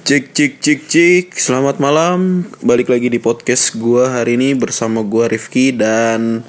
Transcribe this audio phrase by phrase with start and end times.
[0.00, 5.28] Cik cik cik cik Selamat malam Balik lagi di podcast gua hari ini Bersama gua
[5.28, 6.40] Rifki dan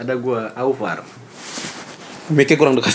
[0.00, 1.04] Ada gua Aufar.
[2.32, 2.94] Mic kurang dekat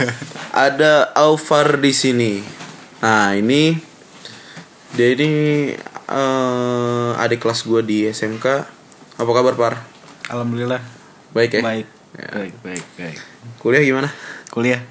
[0.68, 2.44] Ada Alvar di sini
[3.00, 3.78] Nah ini
[4.92, 5.30] Dia ini
[6.08, 8.46] eh, Adik kelas gua di SMK
[9.16, 9.74] Apa kabar Par?
[10.28, 10.80] Alhamdulillah.
[11.32, 11.62] Baik ya?
[11.64, 11.86] Baik.
[12.12, 13.18] Baik, baik, baik.
[13.56, 14.12] Kuliah gimana?
[14.52, 14.84] Kuliah.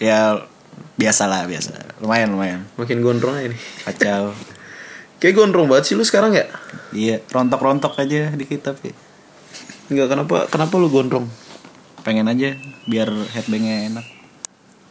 [0.00, 0.48] Ya
[0.94, 1.74] biasa lah, biasa.
[1.98, 2.60] Lumayan, lumayan.
[2.74, 4.30] Makin gondrong nih Kacau.
[5.20, 6.44] Kayak gondrong banget sih lu sekarang ya?
[6.92, 8.92] iya, rontok-rontok aja dikit tapi
[9.86, 11.26] Enggak kenapa kenapa lu gondrong?
[12.00, 12.52] pengen aja
[12.84, 14.06] biar headbangnya enak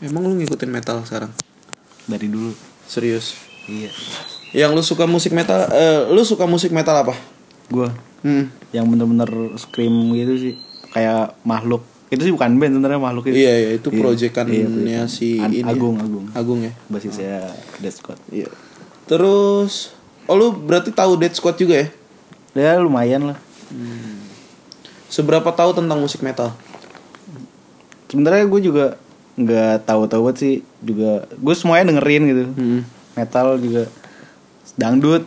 [0.02, 1.30] Emang lu ngikutin metal sekarang?
[2.04, 2.52] dari dulu.
[2.84, 3.38] Serius?
[3.64, 3.94] Iya.
[4.52, 7.16] Yang lu suka musik metal, eh, lu suka musik metal apa?
[7.70, 8.48] Gua Hmm.
[8.72, 10.54] yang bener-bener scream gitu sih
[10.90, 13.98] kayak makhluk itu sih bukan band sebenarnya makhluk itu Iya, iya itu Iya.
[13.98, 15.60] proyekannya Iya, si An- ini.
[15.60, 15.68] ya.
[15.68, 16.26] Agung, Agung.
[16.32, 16.72] Agung ya.
[16.88, 17.42] basisnya
[17.78, 18.48] Death Squad Iya.
[19.04, 19.92] Terus
[20.24, 21.88] oh lu berarti tahu Dead Squad juga ya?
[22.54, 23.38] ya lumayan lah
[25.08, 26.54] Seberapa tahu tentang musik metal?
[28.06, 28.86] sebenarnya gue juga
[29.34, 32.82] nggak tahu-tahu banget sih juga gue semuanya dengerin gitu Hmm.
[33.12, 33.90] metal juga
[34.76, 35.26] dangdut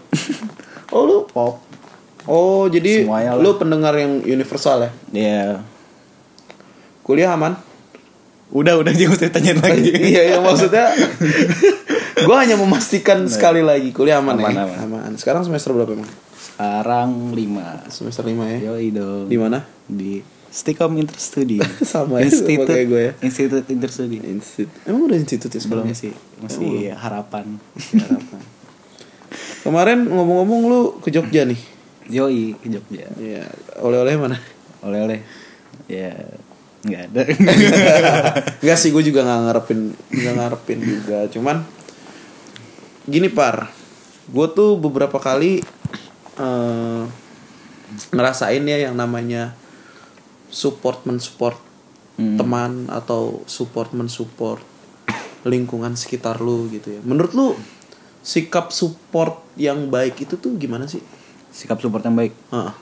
[0.89, 1.59] Oh lu pop.
[2.25, 3.03] Oh jadi
[3.37, 4.91] lu pendengar yang universal ya?
[5.13, 5.43] ya
[7.07, 7.55] Kuliah aman?
[8.47, 10.87] udah udah jangan usah tanyain lagi iya, iya maksudnya
[12.27, 14.67] gua hanya memastikan sekali lagi kuliah aman, Aman, ya.
[14.83, 15.11] aman.
[15.19, 16.07] Sekarang semester berapa emang?
[16.47, 18.59] sekarang lima Semester 5 ya.
[18.71, 19.67] yo dong Di mana?
[19.85, 23.13] di Stikom Interstudi Sama ya, Institut kayak gue ya.
[23.21, 24.71] Institut Interstudi Institut.
[24.87, 27.59] Emang udah institut ya belum sebelumnya sih masih harapan
[27.93, 28.41] harapan.
[29.61, 31.59] Kemarin ngomong-ngomong lu ke Jogja nih.
[32.07, 33.43] yoi ke Jogja Iya,
[33.83, 34.39] oleh-oleh mana?
[34.81, 35.19] oleh-oleh
[35.91, 36.15] ya
[36.87, 37.23] nggak ada
[38.63, 41.19] Enggak sih, gue juga nggak ngarepin, nggak ngarepin juga.
[41.29, 41.67] Cuman
[43.05, 43.71] gini par,
[44.27, 45.61] gue tuh beberapa kali
[46.37, 47.03] eh,
[48.11, 49.53] ngerasain ya yang namanya
[50.49, 51.59] support mensupport
[52.17, 52.41] Hmm.
[52.41, 54.65] teman atau support mensupport
[55.45, 57.01] lingkungan sekitar lu gitu ya.
[57.05, 57.53] Menurut lu
[58.25, 61.05] sikap support yang baik itu tuh gimana sih?
[61.53, 62.73] sikap support yang baik Heeh.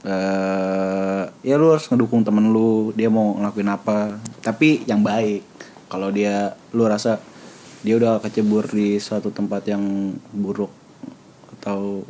[0.00, 4.16] Eh ya lu harus ngedukung temen lu dia mau ngelakuin apa.
[4.40, 5.44] Tapi yang baik
[5.92, 7.20] kalau dia lu rasa
[7.80, 10.70] dia udah kecebur di suatu tempat yang buruk
[11.60, 12.04] atau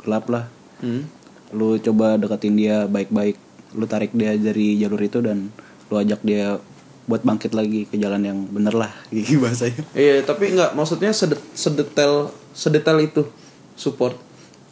[0.00, 0.46] gelap lah
[0.80, 1.04] Hmm.
[1.52, 3.36] lu coba deketin dia baik-baik.
[3.76, 5.52] Lu tarik dia dari jalur itu dan
[5.92, 6.56] lu ajak dia
[7.04, 9.84] buat bangkit lagi ke jalan yang bener lah gitu bahasanya.
[9.92, 13.28] Iya, tapi nggak maksudnya sedet, sedetail sedetail itu
[13.76, 14.16] support.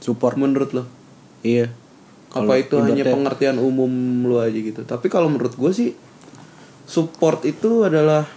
[0.00, 0.40] Support.
[0.40, 0.84] Menurut lo.
[1.44, 1.68] iya
[2.28, 3.88] Apa itu hanya pengertian umum
[4.24, 4.84] lu aja gitu.
[4.84, 5.90] Tapi kalau menurut gue sih
[6.84, 8.28] support itu adalah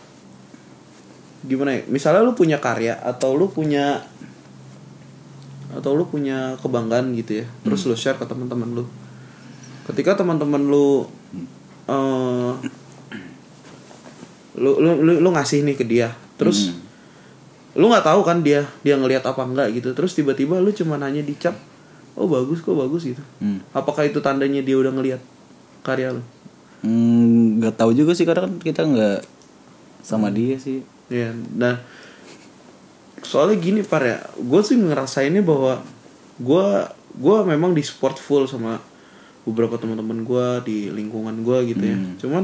[1.43, 1.81] gimana ya?
[1.91, 4.03] Misalnya lu punya karya atau lu punya
[5.71, 7.45] atau lu punya kebanggaan gitu ya.
[7.67, 8.83] Terus lu share ke teman-teman lu.
[9.87, 11.07] Ketika teman-teman lu
[11.91, 12.51] eh
[14.55, 16.15] lu, lu lu lu ngasih nih ke dia.
[16.39, 16.71] Terus
[17.71, 21.23] lu nggak tahu kan dia dia ngelihat apa enggak gitu terus tiba-tiba lu cuma hanya
[21.23, 21.55] dicap
[22.15, 23.23] oh bagus kok bagus gitu.
[23.39, 23.63] Hmm.
[23.71, 25.21] apakah itu tandanya dia udah ngelihat
[25.81, 26.23] karya lu?
[26.81, 29.19] Hmm, nggak tahu juga sih karena kan kita nggak
[30.01, 30.81] sama dia sih.
[31.07, 31.79] Ya nah
[33.21, 34.17] soalnya gini par ya.
[34.37, 35.81] Gue sih ngerasainnya bahwa
[36.41, 36.65] gue
[37.21, 38.81] gue memang di support full sama
[39.45, 41.97] beberapa teman-teman gue di lingkungan gue gitu ya.
[41.97, 42.15] Hmm.
[42.17, 42.43] cuman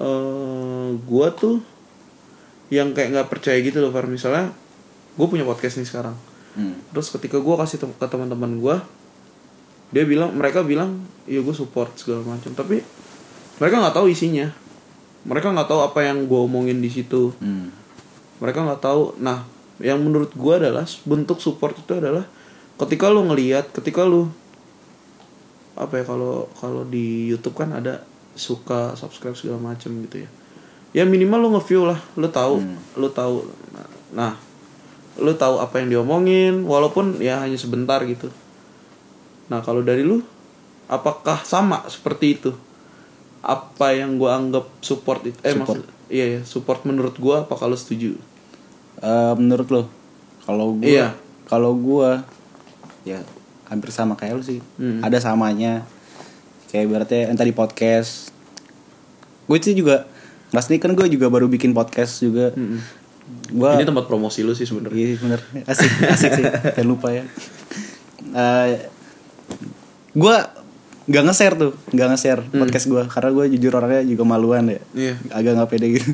[0.00, 1.56] eh gue tuh
[2.70, 4.06] yang kayak nggak percaya gitu loh par.
[4.06, 4.52] Misalnya
[5.18, 6.29] gue punya podcast nih sekarang
[6.60, 6.92] hmm.
[6.92, 8.76] terus ketika gue kasih tem- ke teman-teman gue
[9.90, 12.54] dia bilang mereka bilang iya gue support segala macam.
[12.54, 12.82] Tapi
[13.58, 14.48] mereka nggak tahu isinya.
[15.26, 17.34] Mereka nggak tahu apa yang gue omongin di situ.
[17.42, 17.74] Hmm.
[18.40, 19.20] mereka nggak tahu.
[19.20, 19.44] Nah
[19.84, 22.24] yang menurut gue adalah bentuk support itu adalah
[22.80, 24.32] ketika lu ngelihat ketika lu
[25.76, 28.00] apa ya kalau kalau di YouTube kan ada
[28.32, 30.30] suka subscribe segala macam gitu ya.
[30.90, 32.64] Ya minimal lu nge-view lah lu tahu
[32.96, 33.44] lu tahu.
[34.16, 34.40] Nah
[35.20, 38.32] lu tahu apa yang diomongin walaupun ya hanya sebentar gitu.
[39.46, 40.24] Nah kalau dari lu
[40.86, 42.50] apakah sama seperti itu?
[43.40, 45.80] Apa yang gua anggap support itu eh Support.
[45.80, 48.16] maksud iya ya support menurut gua apa kalau setuju?
[48.98, 49.82] Eh, menurut lo
[50.42, 51.08] kalau gua Iya.
[51.44, 52.24] kalau gua
[53.00, 53.24] ya
[53.66, 54.60] hampir sama kayak lu sih.
[54.76, 55.00] Hmm.
[55.00, 55.86] ada samanya.
[56.68, 58.30] Kayak berarti yang tadi podcast.
[59.44, 60.06] Gue sih juga
[60.50, 62.50] Mas nih kan gue juga baru bikin podcast juga
[63.50, 64.96] gua ini tempat promosi lu sih sebenarnya.
[64.96, 65.40] Iya bener.
[65.66, 66.46] Asik asik sih.
[66.46, 67.24] Jangan lupa ya.
[68.30, 68.88] Eh
[70.10, 70.36] gue
[71.10, 74.80] nggak nge-share tuh nggak nge-share podcast gue karena gue jujur orangnya juga maluan ya.
[74.94, 75.14] Iya.
[75.34, 76.10] agak nggak pede gitu.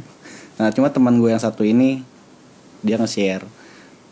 [0.56, 2.00] Nah cuma teman gue yang satu ini
[2.80, 3.44] dia nge-share.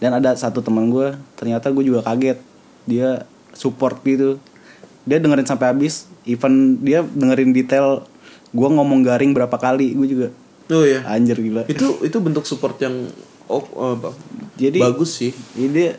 [0.02, 2.36] Dan ada satu teman gue ternyata gue juga kaget.
[2.84, 3.24] Dia
[3.56, 4.36] support gitu.
[5.08, 6.08] Dia dengerin sampai habis.
[6.24, 8.04] Even dia dengerin detail
[8.54, 10.28] gue ngomong garing berapa kali gue juga
[10.72, 11.68] oh ya anjir gila.
[11.68, 13.10] Itu itu bentuk support yang
[13.48, 14.16] oh, ba-
[14.56, 15.32] jadi bagus sih.
[15.58, 15.90] ini dia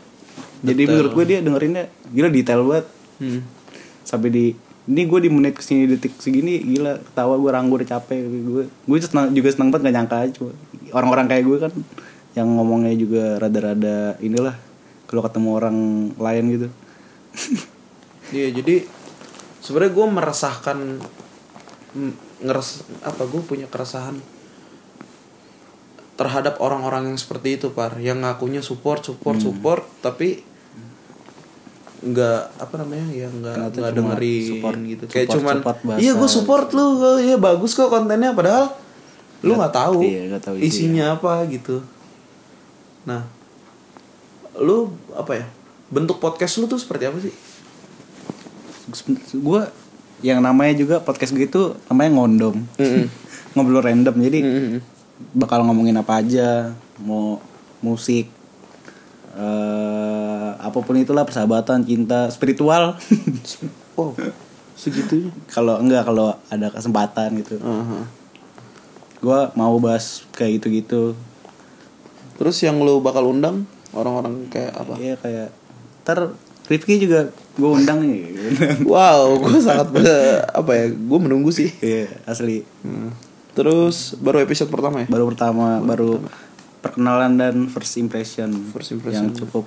[0.64, 2.86] jadi menurut gue dia dengerinnya gila detail banget.
[3.16, 3.40] Hmm.
[4.04, 4.44] sampai di
[4.86, 8.98] ini gue di menit ke sini detik segini gila ketawa gue ranggur capek gue gue
[9.00, 10.38] senang, juga senang banget gak nyangka aja
[10.92, 11.72] orang-orang kayak gue kan
[12.36, 14.52] yang ngomongnya juga rada-rada inilah
[15.08, 15.76] kalau ketemu orang
[16.18, 16.68] lain gitu.
[18.26, 18.82] Iya jadi
[19.62, 20.78] sebenarnya gue meresahkan
[22.42, 24.18] ngeres apa gue punya keresahan
[26.16, 27.96] terhadap orang-orang yang seperti itu par.
[28.00, 30.42] Yang ngakunya support support support tapi
[31.96, 35.04] nggak apa namanya ya nggak nggak dengerin support- gitu.
[35.10, 36.00] kayak support- cuman support bahasa.
[36.04, 36.86] iya gue support lu
[37.18, 38.68] iya bagus kok kontennya padahal
[39.42, 41.82] lu nggak tahu iya, nggak tahu isi isinya apa gitu.
[43.08, 43.26] Nah
[44.56, 45.46] lu apa ya
[45.88, 47.34] bentuk podcast lu tuh seperti apa sih?
[49.36, 49.66] Gue
[50.24, 52.56] yang namanya juga podcast gitu namanya ngondom.
[53.56, 54.80] Ngobrol random jadi Mm-mm.
[55.32, 57.40] Bakal ngomongin apa aja mau
[57.78, 58.28] musik
[59.34, 60.16] eh
[60.56, 62.94] apa pun itulah persahabatan cinta spiritual
[63.96, 64.12] Oh,
[64.72, 65.32] segitunya.
[65.48, 68.04] kalau enggak kalau ada kesempatan gitu Aha.
[69.18, 71.02] gue mau bahas kayak gitu gitu
[72.36, 73.64] Terus yang lu bakal undang
[73.96, 74.92] orang-orang kayak apa?
[75.00, 75.48] Iya kayak
[76.04, 76.28] ter
[76.68, 78.36] Rifki juga gue undang nih
[78.84, 79.88] Wow, gue sangat
[80.52, 80.92] apa ya?
[80.92, 81.72] Gue menunggu sih.
[81.80, 83.16] iya asli Hmm.
[83.56, 85.06] Terus baru episode pertama ya?
[85.08, 86.20] baru pertama baru
[86.78, 89.26] perkenalan dan first impression First impression.
[89.26, 89.64] yang cukup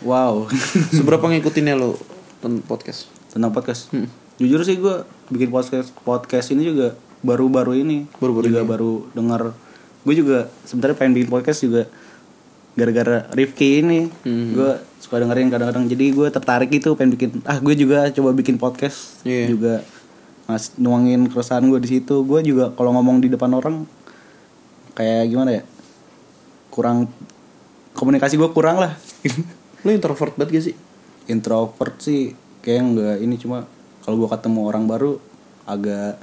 [0.00, 0.44] wow
[0.92, 1.96] Seberapa ngikutinnya lu
[2.38, 3.08] tentang podcast?
[3.26, 4.04] tentang podcast Hmm.
[4.36, 4.94] jujur sih gue
[5.28, 8.68] bikin podcast podcast ini juga baru-baru ini Baru-baru juga ini.
[8.68, 9.42] baru dengar
[10.00, 11.82] gue juga sebenarnya pengen bikin podcast juga
[12.72, 14.52] gara-gara Rifki ini Hmm.
[14.52, 18.56] gue suka dengerin kadang-kadang jadi gue tertarik itu pengen bikin ah gue juga coba bikin
[18.56, 19.48] podcast Iya.
[19.48, 19.74] juga
[20.50, 23.86] mas nuangin keresahan gue di situ gue juga kalau ngomong di depan orang
[24.92, 25.62] kayak gimana ya
[26.74, 27.06] kurang
[27.94, 28.98] komunikasi gue kurang lah
[29.86, 30.76] Lu introvert banget gak sih?
[31.30, 33.64] introvert sih kayak enggak ini cuma
[34.02, 35.22] kalau gue ketemu orang baru
[35.64, 36.18] agak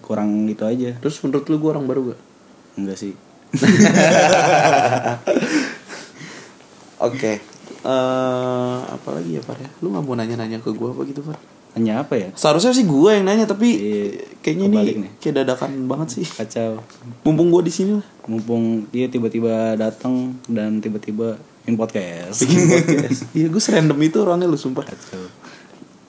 [0.00, 2.20] kurang gitu aja Terus menurut lu gue orang baru gak?
[2.80, 3.12] enggak sih
[6.98, 7.38] Oke.
[7.78, 9.70] Eh, apa lagi ya Par ya?
[9.80, 11.38] Lu gak mau nanya-nanya ke gue apa gitu Par?
[11.78, 14.06] Hanya apa ya Seharusnya sih gue yang nanya tapi Iya,
[14.40, 15.10] kayaknya ini nih.
[15.16, 16.26] kayak dadakan banget sih.
[16.26, 16.82] kacau
[17.22, 18.06] Mumpung gue di sini lah.
[18.26, 23.18] mumpung dia tiba-tiba datang dan tiba-tiba in podcast Bikin podcast.
[23.30, 24.82] Iya gue serandom itu orangnya lu sumpah.
[24.82, 25.22] kacau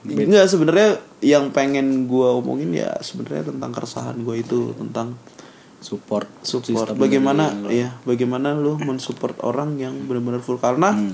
[0.02, 5.12] Enggak sebenarnya yang pengen gua omongin ya sebenarnya tentang keresahan gue itu tentang
[5.76, 6.92] support support.
[6.92, 11.12] Bagaimana ya, bagaimana lu mensupport orang yang benar-benar full karena Hmm.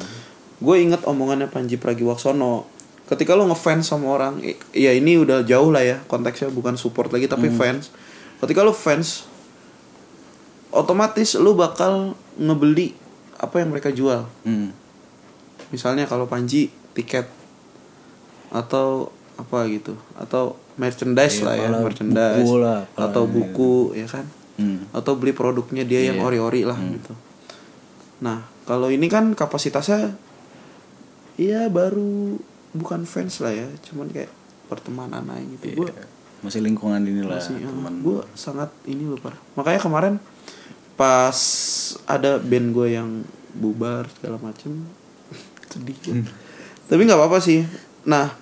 [0.56, 2.75] gue ingat omongannya Panji Pragiwaksono.
[3.06, 7.26] Ketika lu ngefans sama orang, ya ini udah jauh lah ya konteksnya bukan support lagi
[7.26, 7.56] tapi Hmm.
[7.56, 7.94] fans.
[8.38, 9.24] Ketika lu fans
[10.68, 12.92] otomatis lu bakal ngebeli
[13.36, 14.26] apa yang mereka jual.
[14.42, 14.72] Hmm.
[15.66, 17.26] misalnya kalau Panji tiket
[18.48, 24.30] atau apa gitu atau merchandise Iya, lah ya merchandise buku lah, atau buku ya kan
[24.56, 24.86] Hmm.
[24.88, 26.24] atau beli produknya dia yang Iya.
[26.24, 27.12] ori-ori lah gitu
[28.16, 30.14] nah kalau ini kan kapasitasnya
[31.34, 32.38] iya baru
[32.76, 34.30] bukan fans lah ya cuman kayak
[34.66, 35.90] pertemanan aja gitu gue
[36.40, 40.14] masih lingkungan inilah masih teman gue sangat ini loh par makanya kemarin
[40.94, 41.38] pas
[42.04, 43.08] ada band gue yang
[43.52, 44.84] bubar segala macem
[45.72, 46.14] sedih gua.
[46.86, 47.64] tapi nggak apa-apa sih
[48.02, 48.32] nah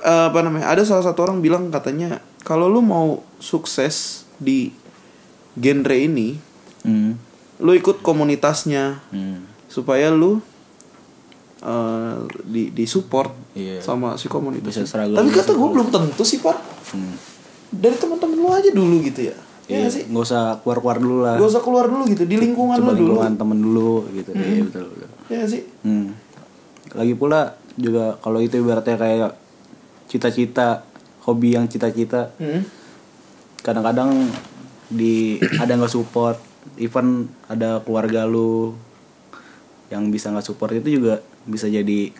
[0.00, 4.72] apa namanya ada salah satu orang bilang katanya kalau lu mau sukses di
[5.54, 6.40] genre ini
[6.84, 7.16] Hmm.
[7.56, 9.48] lu ikut komunitasnya Hmm.
[9.66, 10.44] supaya lu
[11.64, 13.78] eh, di di support Iya.
[13.78, 17.16] sama si komunitas Bisa tapi kata gue belum tentu sih par Hmm.
[17.70, 21.16] dari teman-teman lu aja dulu gitu ya Iya Iya, nggak sih nggak usah keluar-keluar dulu
[21.22, 21.36] lah.
[21.36, 24.30] gak usah keluar dulu gitu di lingkungan Coba lu dulu lingkungan temen dulu gitu.
[24.30, 25.08] Iya betul betul.
[25.24, 26.06] ya nggak sih Hmm.
[26.92, 27.40] Lagi pula
[27.74, 29.32] juga kalau itu ibaratnya kayak
[30.06, 30.84] cita-cita,
[31.22, 32.62] hobi yang cita-cita, Hmm.
[33.58, 34.28] kadang-kadang
[34.86, 36.36] di ada nggak support,
[36.76, 38.76] even ada keluarga lu
[39.88, 42.10] yang bisa nggak support itu juga bisa jadi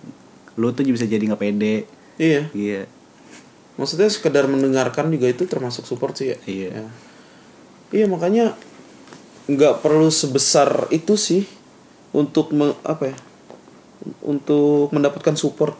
[0.54, 1.76] lu tuh bisa jadi nggak pede.
[2.14, 2.82] iya Iya.
[3.74, 6.68] maksudnya sekedar mendengarkan juga itu termasuk support sih ya Iya.
[6.70, 6.84] Ya.
[7.92, 8.54] iya makanya
[9.44, 11.42] nggak perlu sebesar itu sih
[12.10, 13.16] untuk me- apa ya
[14.20, 15.74] untuk mendapatkan support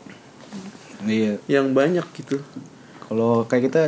[1.00, 1.36] Iya.
[1.46, 2.40] yang banyak gitu
[3.04, 3.82] Kalau kayak kita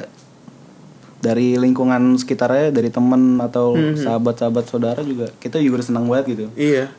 [1.18, 6.92] dari lingkungan sekitarnya dari temen atau sahabat-sahabat saudara juga kita juga senang banget gitu iya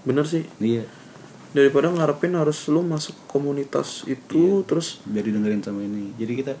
[0.00, 0.86] bener sih iya
[1.50, 6.14] daripada ngarepin harus lu masuk ke komunitas itu terus biar didengerin sama ini.
[6.14, 6.54] Jadi kita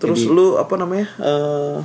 [0.00, 1.78] terus lu apa namanya eh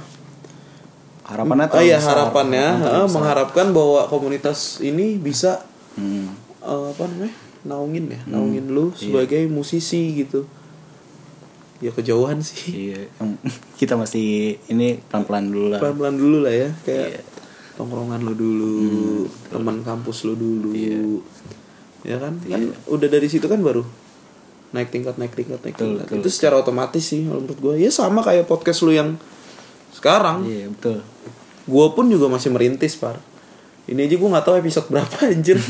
[1.25, 5.63] harapannya oh iya harapannya eh, mengharapkan bahwa komunitas ini bisa
[5.95, 6.27] Hmm.
[6.59, 7.31] eh, apa namanya
[7.63, 10.43] naungin ya naungin lu sebagai musisi gitu.
[11.79, 12.91] Ya kejauhan sih.
[12.91, 13.07] Iya
[13.79, 15.79] kita masih ini pelan-pelan dulu lah.
[15.79, 17.23] Pelan pelan dulu lah ya kayak
[17.79, 18.75] tongkrongan lu dulu
[19.51, 20.71] teman kampus lu dulu
[22.05, 22.37] ya kan?
[22.45, 23.83] Kan udah dari situ kan baru
[24.75, 26.03] naik tingkat naik tingkat naik tingkat.
[26.11, 29.15] itu secara otomatis sih kalau menurut gue ya sama kayak podcast lu yang
[29.95, 30.43] sekarang.
[30.43, 30.99] Iya betul.
[31.65, 33.23] Gue pun juga masih merintis par.
[33.87, 35.57] Ini aja gue nggak tahu episode berapa anjir.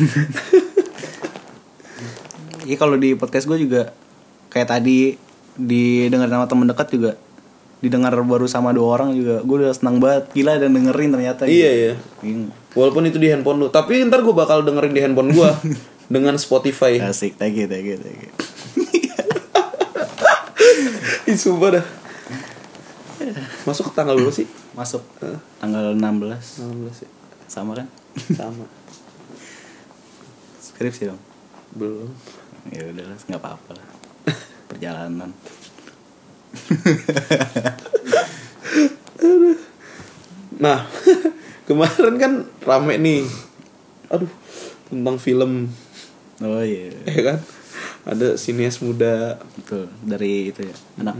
[2.66, 3.94] Iya kalau di podcast gue juga
[4.50, 5.14] kayak tadi
[5.54, 7.12] didengar sama temen dekat juga.
[7.78, 9.46] Didengar baru sama dua orang juga.
[9.46, 10.34] Gue udah senang banget.
[10.34, 11.94] Gila dan dengerin ternyata iya iya.
[12.26, 12.50] Iya.
[12.74, 13.70] walaupun itu di handphone lu.
[13.70, 15.46] Tapi ntar gue bakal dengerin di handphone gue
[16.08, 17.02] dengan Spotify.
[17.02, 18.32] Asik thank you thank you thank you.
[21.32, 21.86] Ih, sumpah dah.
[23.66, 24.46] Masuk tanggal berapa sih?
[24.78, 25.02] Masuk.
[25.58, 27.10] Tanggal 16 16 ya.
[27.50, 27.88] Sama kan?
[28.34, 28.66] Sama.
[30.62, 31.22] Skripsi dong.
[31.74, 32.10] Belum.
[32.70, 33.88] Ya udah lah nggak apa-apa lah.
[34.70, 35.30] Perjalanan.
[40.62, 40.86] Nah
[41.68, 43.26] kemarin kan rame nih.
[44.14, 44.30] Aduh
[44.86, 45.74] tentang film
[46.44, 46.92] oh iya.
[47.08, 47.38] Ya kan?
[48.06, 49.40] Ada sinias muda.
[49.56, 51.16] Betul dari itu ya anak.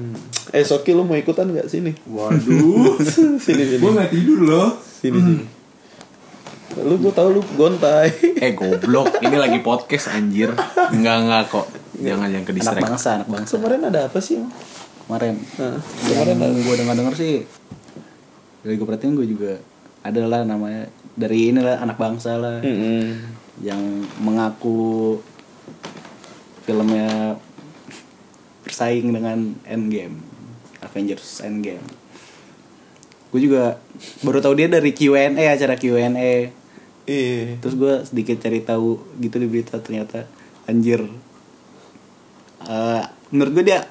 [0.52, 1.68] Eh Soki lu mau ikutan nggak?
[1.72, 1.92] Sini.
[2.08, 3.80] Waduh, sini sini.
[3.80, 4.70] Gue nggak tidur loh.
[4.82, 5.46] sini sini.
[6.84, 8.12] Lu gue tau lu gontai.
[8.44, 10.52] Eh goblok, ini lagi podcast anjir.
[10.92, 11.68] Enggak enggak kok.
[11.96, 12.84] Jangan yang ke anak distract.
[12.84, 13.52] bangsa anak bangsa.
[13.56, 14.44] Kemarin ada apa sih
[15.06, 15.38] kemarin.
[15.62, 15.78] Nah,
[16.10, 17.46] kemarin gue dengar dengar sih
[18.66, 19.54] dari gue perhatiin gue juga
[20.02, 22.58] ada lah namanya dari inilah anak bangsa lah.
[22.66, 23.45] Mm-mm.
[23.64, 25.20] Yang mengaku
[26.66, 27.38] filmnya
[28.66, 30.20] bersaing dengan Endgame
[30.82, 31.86] Avengers Endgame.
[33.30, 33.80] Gue juga
[34.26, 36.52] baru tahu dia dari Q&A acara Q&A
[37.06, 37.56] iya.
[37.62, 40.26] Terus gue sedikit cari tahu gitu di berita ternyata
[40.66, 41.06] anjir.
[42.66, 43.86] Eh, menurut gue dia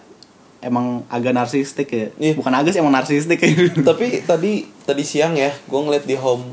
[0.64, 2.08] emang agak narsistik ya.
[2.18, 2.34] Iya.
[2.34, 3.38] bukan agak sih emang narsistik.
[3.38, 3.52] Ya
[3.86, 6.44] tapi tadi tadi siang ya gue ngeliat di home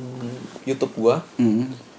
[0.68, 1.91] YouTube gue hmm.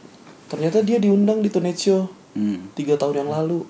[0.52, 2.72] Ternyata dia diundang di Tonight Show Hmm.
[2.72, 3.60] tiga tahun yang lalu.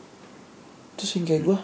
[0.94, 1.58] Terus yang kayak gue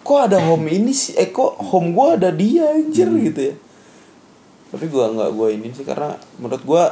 [0.00, 1.16] kok ada home ini sih?
[1.16, 3.54] Eh kok home gue ada dia anjir gitu ya.
[4.68, 6.84] Tapi gue nggak gue ini sih karena menurut gue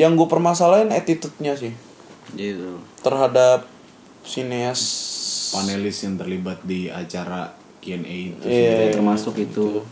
[0.00, 1.76] yang gue permasalahin attitude-nya sih.
[2.32, 2.80] Gitu.
[3.04, 3.68] Terhadap
[4.24, 4.80] sineas
[5.50, 8.44] Panelis yang terlibat di acara Q&A itu.
[8.46, 9.82] Iya, termasuk itu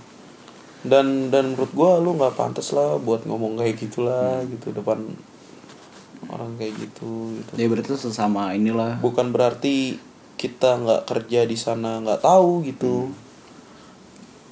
[0.86, 5.02] dan dan menurut gue lu nggak pantas lah buat ngomong kayak gitulah gitu depan
[6.30, 7.50] orang kayak gitu gitu.
[7.58, 8.98] Ya berarti sesama inilah.
[9.02, 9.98] Bukan berarti
[10.38, 13.10] kita nggak kerja di sana nggak tahu gitu.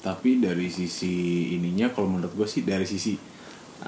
[0.03, 3.15] Tapi dari sisi ininya kalau menurut gue sih dari sisi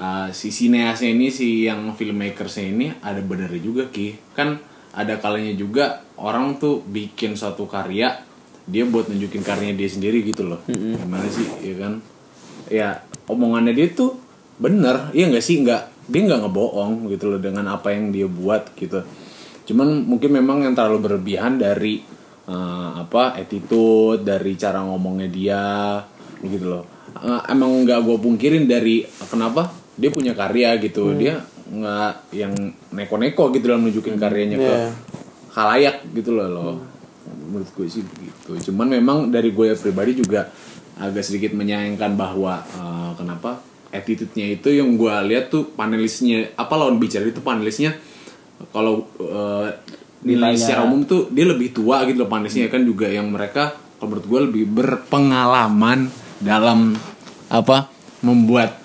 [0.00, 4.16] uh, si sineasnya ini si yang filmmakersnya ini ada benernya juga ki.
[4.32, 4.60] Kan
[4.96, 8.26] ada kalanya juga orang tuh bikin suatu karya
[8.70, 10.60] dia buat nunjukin karyanya dia sendiri gitu loh.
[10.68, 12.00] Gimana sih ya kan
[12.70, 14.16] ya omongannya dia tuh
[14.56, 15.60] bener iya nggak sih?
[15.60, 19.02] Nggak dia nggak ngebohong gitu loh dengan apa yang dia buat gitu.
[19.66, 22.02] Cuman mungkin memang yang terlalu berlebihan dari
[22.46, 25.64] eh, apa attitude dari cara ngomongnya dia
[26.42, 26.84] gitu loh.
[27.14, 29.70] Eh, emang nggak gue pungkirin dari kenapa?
[29.94, 31.14] Dia punya karya gitu.
[31.14, 31.38] Dia
[31.70, 32.50] nggak yang
[32.90, 34.90] neko-neko gitu dalam nunjukin karyanya ke Iya.
[35.54, 36.74] halayak gitu loh loh.
[37.46, 38.70] Menurut gue sih begitu.
[38.70, 40.50] Cuman memang dari gue pribadi juga
[41.00, 47.00] agak sedikit menyayangkan bahwa eh, kenapa attitude-nya itu yang gue lihat tuh panelisnya apa lawan
[47.00, 47.96] bicara itu panelisnya
[48.70, 49.68] kalau eh,
[50.20, 52.68] nilai secara umum tuh dia lebih tua gitu loh panelisnya.
[52.68, 56.92] Kan juga yang mereka kalau menurut gue lebih berpengalaman dalam
[57.48, 57.88] apa
[58.20, 58.76] membuat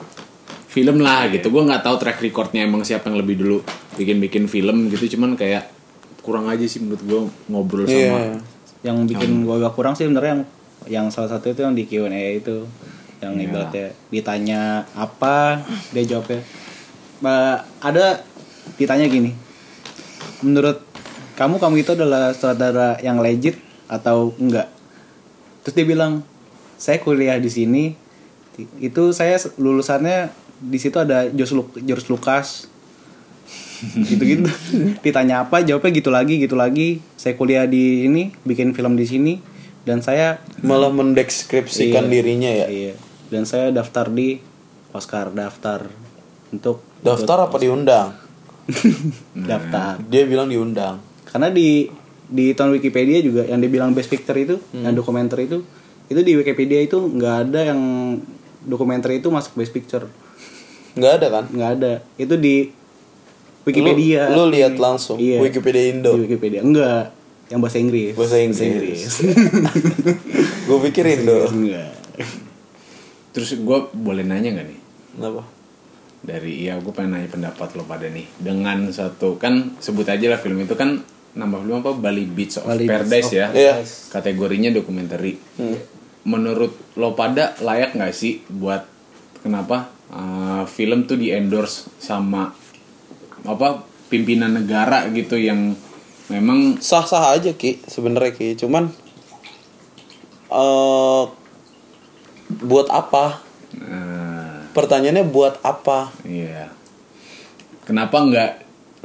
[0.72, 1.52] film lah gitu.
[1.52, 3.58] Gue nggak tahu track recordnya emang siapa yang lebih dulu
[3.96, 5.20] bikin bikin film gitu.
[5.20, 5.72] Cuman kayak
[6.24, 7.20] kurang aja sih menurut gue
[7.52, 8.40] ngobrol sama Iya.
[8.82, 10.44] yang bikin gua agak kurang sih sebenarnya yang
[10.88, 12.66] yang salah satu itu yang di Q&A itu
[13.20, 13.44] yang Iya.
[13.48, 14.62] ibaratnya ditanya
[14.94, 16.44] apa dia jawabnya
[17.20, 18.22] Ba- ada
[18.76, 19.32] ditanya gini
[20.44, 20.84] menurut
[21.36, 23.60] kamu kamu itu adalah sutradara yang legit
[23.92, 24.72] atau enggak?
[25.62, 26.24] Terus dia bilang
[26.76, 27.84] saya kuliah di sini
[28.80, 30.32] itu saya lulusannya
[30.64, 32.72] di situ ada George, Lu- George Lucas
[34.08, 34.48] gitu-gitu.
[35.04, 37.04] Ditanya apa jawabnya gitu lagi gitu lagi.
[37.20, 39.34] Saya kuliah di ini bikin film di sini
[39.86, 42.12] dan saya malah mendeskripsikan Iya.
[42.12, 42.68] dirinya ya?
[42.68, 42.94] iya.
[43.26, 44.38] Dan saya daftar di
[44.92, 45.86] Oscar daftar
[46.50, 48.10] untuk daftar apa diundang?
[49.36, 50.02] Daftar.
[50.04, 50.98] Dia bilang diundang.
[51.24, 51.86] Karena di
[52.26, 54.82] di tahun Wikipedia juga yang dibilang best picture itu Hmm.
[54.84, 55.62] yang dokumenter itu
[56.06, 57.82] itu di Wikipedia itu nggak ada yang
[58.62, 60.10] dokumenter itu masuk best picture.
[60.94, 61.44] Nggak ada kan?
[61.48, 61.94] Nggak ada.
[62.16, 62.74] Itu di
[63.62, 64.30] Wikipedia.
[64.30, 65.42] Lu, lu lihat langsung Iya.
[65.42, 66.14] Wikipedia Indo.
[66.16, 66.62] Di Wikipedia.
[66.62, 67.14] Enggak
[67.50, 68.18] yang bahasa Inggris.
[68.18, 69.22] Bahasa Inggris.
[70.66, 71.94] Gue pikir Indo enggak.
[73.36, 74.80] Terus gue boleh nanya nggak nih?
[75.16, 75.44] kenapa?
[76.26, 78.26] Dari iya gue pengen nanya pendapat lo pada nih.
[78.42, 81.06] Dengan satu kan sebut aja lah film itu kan
[81.38, 81.94] nama film apa?
[81.94, 83.48] Bali Beach of Bali Beach Paradise of ya.
[83.54, 83.74] Iya.
[84.10, 85.22] Kategorinya dokumenter.
[86.26, 88.90] Menurut lo pada layak nggak sih buat
[89.46, 89.94] kenapa?
[90.06, 92.54] Uh, film tuh di endorse sama
[93.46, 95.74] apa pimpinan negara gitu yang
[96.32, 98.58] memang sah sah aja ki sebenarnya ki.
[98.60, 98.90] Cuman
[100.50, 101.24] eh
[102.62, 103.42] buat apa?
[103.76, 106.14] Uh, pertanyaannya buat apa?
[106.24, 106.72] Iya.
[107.86, 108.52] Kenapa nggak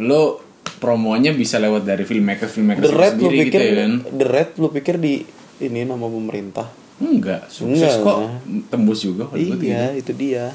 [0.01, 0.41] lo
[0.81, 3.93] promonya bisa lewat dari filmmaker filmmaker the red lu sendiri pikir gitu ya kan?
[4.17, 5.25] the red lu pikir di
[5.61, 6.67] ini nama pemerintah?
[7.01, 8.17] Enggak, sukses Enggak kok.
[8.25, 8.33] Lah.
[8.73, 10.53] tembus juga iya itu dia.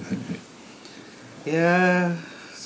[1.40, 2.12] Ya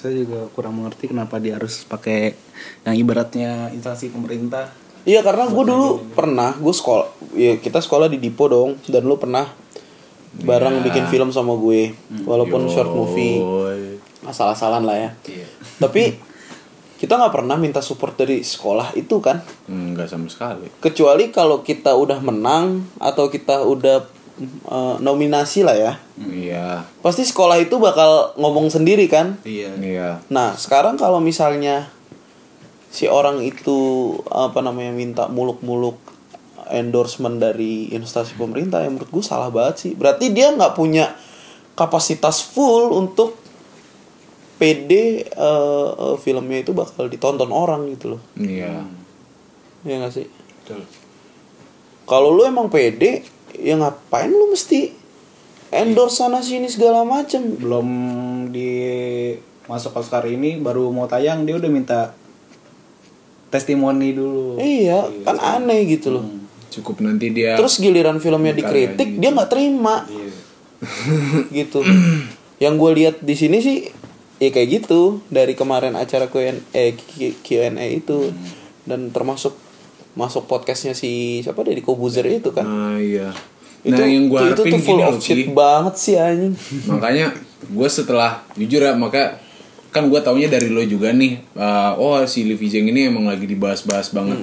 [0.04, 2.36] saya juga kurang mengerti kenapa dia harus pakai
[2.84, 4.68] yang ibaratnya instansi pemerintah.
[5.08, 9.16] Iya karena gue dulu pernah gue sekolah ya kita sekolah di Dipo dong dan lu
[9.16, 9.48] pernah
[10.34, 10.84] bareng Iya.
[10.84, 11.96] bikin film sama gue
[12.28, 13.40] walaupun short movie.
[14.28, 15.10] Asal-asalan lah ya.
[15.24, 15.46] Iya.
[15.80, 16.02] tapi
[17.00, 19.40] kita nggak pernah minta support dari sekolah itu kan?
[19.68, 20.68] Enggak sama sekali.
[20.84, 24.04] kecuali kalau kita udah menang atau kita udah
[24.42, 26.86] eh, nominasi lah ya Iya.
[27.00, 30.08] pasti sekolah itu bakal ngomong sendiri kan iya Iya.
[30.30, 31.90] Nah, sekarang kalau misalnya
[32.94, 33.74] si orang itu
[34.30, 35.98] apa namanya minta muluk-muluk
[36.70, 39.92] endorsement dari instansi pemerintah, yang menurut gue salah banget sih.
[39.92, 41.12] Berarti dia nggak punya
[41.74, 43.36] kapasitas full untuk
[44.56, 44.90] PD
[45.26, 48.22] eh, eh, filmnya itu bakal ditonton orang gitu loh.
[48.38, 48.86] Iya.
[49.84, 50.26] Ya nggak sih?
[52.04, 53.24] Kalau lu emang PD,
[53.58, 54.92] ya ngapain lu mesti
[55.74, 57.58] endorse sana sini segala macem?
[57.58, 57.88] Belum
[58.54, 58.70] di
[59.64, 62.00] masuk Oscar ini baru mau tayang dia udah minta
[63.54, 64.58] testimoni dulu.
[64.58, 66.26] Iya, kan aneh gitu loh.
[66.74, 69.20] Cukup nanti dia Terus giliran filmnya dikritik, lagi.
[69.22, 70.02] dia nggak terima.
[71.58, 71.80] gitu.
[72.58, 73.78] Yang gue lihat di sini sih
[74.42, 75.22] ya kayak gitu.
[75.30, 76.98] Dari kemarin acara Q&A eh,
[77.46, 78.34] Q&A itu.
[78.84, 79.54] Dan termasuk
[80.14, 82.64] masuk podcastnya si siapa dari Kobuzer itu kan.
[82.64, 83.34] Ah iya.
[83.84, 86.56] itu, Nah, yang gue itu, itu tuh full of shit banget sih anjing.
[86.88, 87.36] makanya
[87.68, 89.36] gue setelah jujur ya maka
[89.92, 93.44] kan gue taunya dari lo juga nih uh, oh si Livi Zeng ini emang lagi
[93.44, 94.40] dibahas-bahas banget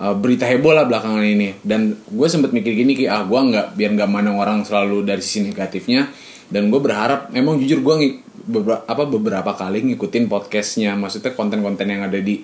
[0.00, 3.76] Uh, berita heboh lah belakangan ini dan gue sempet mikir gini ki ah gue nggak
[3.76, 6.08] biar nggak mandang orang selalu dari sisi negatifnya
[6.48, 8.16] dan gue berharap memang jujur gue
[8.48, 12.40] beberapa apa beberapa kali ngikutin podcastnya maksudnya konten-konten yang ada di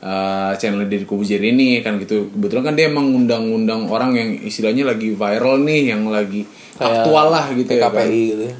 [0.00, 4.88] uh, channel dari Kobuzer ini kan gitu kebetulan kan dia emang ngundang-ngundang orang yang istilahnya
[4.88, 8.06] lagi viral nih yang lagi Kayak aktual lah gitu ya kan.
[8.10, 8.54] Gitu ya.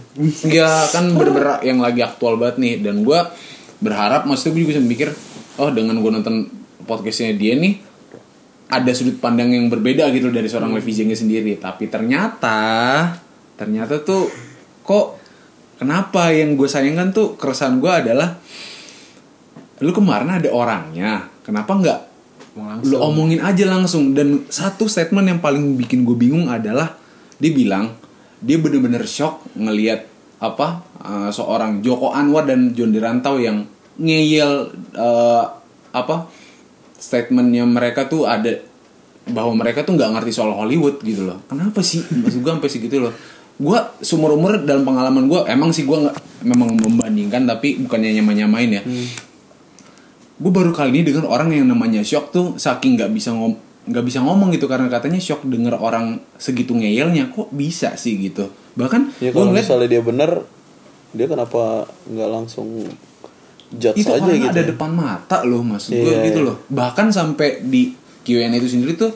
[0.46, 3.20] Ya kan bener-bener yang lagi aktual banget nih dan gue
[3.82, 5.08] berharap maksudnya gue juga bisa mikir
[5.58, 6.46] oh dengan gue nonton
[6.86, 7.82] podcastnya dia nih
[8.70, 12.58] ada sudut pandang yang berbeda gitu dari seorang Levi Zengnya sendiri tapi ternyata
[13.58, 14.30] ternyata tuh
[14.86, 15.18] kok
[15.78, 18.38] kenapa yang gue sayangkan tuh keresahan gue adalah
[19.82, 22.00] lu kemarin ada orangnya kenapa nggak
[22.86, 24.14] lu omongin aja langsung?
[24.14, 26.94] Dan satu statement yang paling bikin gue bingung adalah
[27.42, 27.98] dia bilang
[28.38, 30.06] dia bener-bener shock ngelihat
[30.38, 33.66] apa uh, seorang Joko Anwar dan John Dirantau yang
[33.98, 35.44] ngeyel uh,
[35.90, 36.30] apa
[36.94, 38.54] statementnya mereka tuh ada
[39.24, 41.42] bahwa mereka tuh nggak ngerti soal Hollywood gitu loh.
[41.50, 42.06] Kenapa sih?
[42.06, 43.14] Maksud gue sampai segitu loh.
[43.58, 48.32] Gue seumur umur dalam pengalaman gue emang sih gue nggak memang membandingkan tapi bukannya nyama
[48.36, 48.82] nyamain ya
[50.34, 54.04] gue baru kali ini dengar orang yang namanya shock tuh saking nggak bisa ngom nggak
[54.04, 59.12] bisa ngomong gitu karena katanya shock denger orang segitu ngeyelnya kok bisa sih gitu bahkan
[59.20, 60.30] Ya kalau ngeliat misalnya dia bener,
[61.12, 62.66] dia kenapa nggak langsung
[63.70, 64.50] judge itu aja gitu?
[64.50, 66.48] ada depan mata loh maksud gue Iya, gitu iya.
[66.48, 67.92] loh bahkan sampai di
[68.24, 69.12] Q&A itu sendiri tuh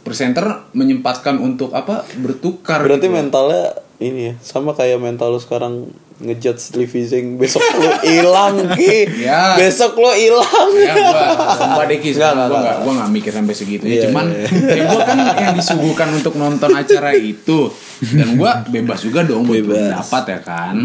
[0.00, 3.14] presenter menyempatkan untuk apa bertukar Berarti gitu.
[3.14, 9.52] mentalnya ini ya, sama kayak mental lu sekarang ngejudge Livizing besok lu hilang ki Ya.
[9.54, 14.24] besok lu hilang ya gua Nggak, gua nggak, gua nggak mikir sampai segitunya Iya, cuman
[14.26, 14.48] iya.
[14.70, 17.68] ya gua kan yang disuguhkan untuk nonton acara itu
[18.10, 19.68] dan gua bebas juga dong buat Bebas.
[19.70, 20.76] berpendapat ya kan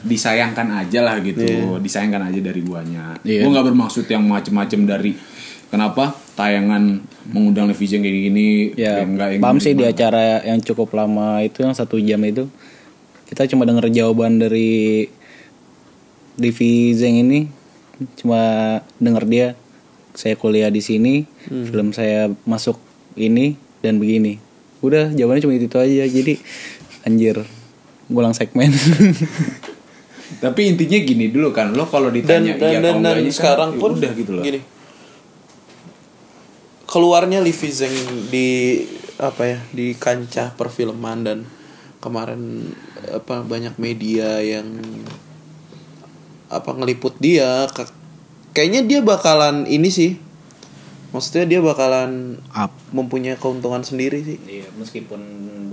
[0.00, 1.78] disayangkan aja lah gitu Iya.
[1.78, 3.42] disayangkan aja dari guanya Iya.
[3.42, 5.18] gua nggak bermaksud yang macem-macem dari
[5.66, 7.00] kenapa tayangan
[7.32, 11.40] mengundang Levi kayak gini Ya, yang enggak yang paham sih di acara yang cukup lama
[11.40, 12.46] itu yang satu jam itu
[13.26, 15.08] kita cuma denger jawaban dari
[16.36, 17.48] Divi Zeng ini
[18.20, 18.40] cuma
[19.00, 19.46] denger dia
[20.12, 22.76] saya kuliah di sini film saya masuk
[23.16, 24.38] ini dan begini.
[24.84, 26.34] Udah jawabannya cuma itu, aja jadi
[27.04, 27.42] anjir
[28.12, 28.70] ngulang segmen.
[30.44, 33.30] Tapi intinya gini dulu kan, lo kalau dan ditanya dan iya dan, atau dan enggaknya
[33.30, 34.44] kan, sekarang ya pun udah gitu loh.
[34.44, 34.60] gini
[36.96, 37.92] keluarnya Livi Zeng
[38.32, 38.48] di
[39.20, 41.38] apa ya di kancah perfilman dan
[42.00, 42.72] kemarin
[43.12, 44.80] apa banyak media yang
[46.48, 47.92] apa ngeliput dia Ka-
[48.56, 50.16] kayaknya dia bakalan ini sih
[51.12, 55.20] maksudnya dia bakalan up mempunyai keuntungan sendiri sih iya meskipun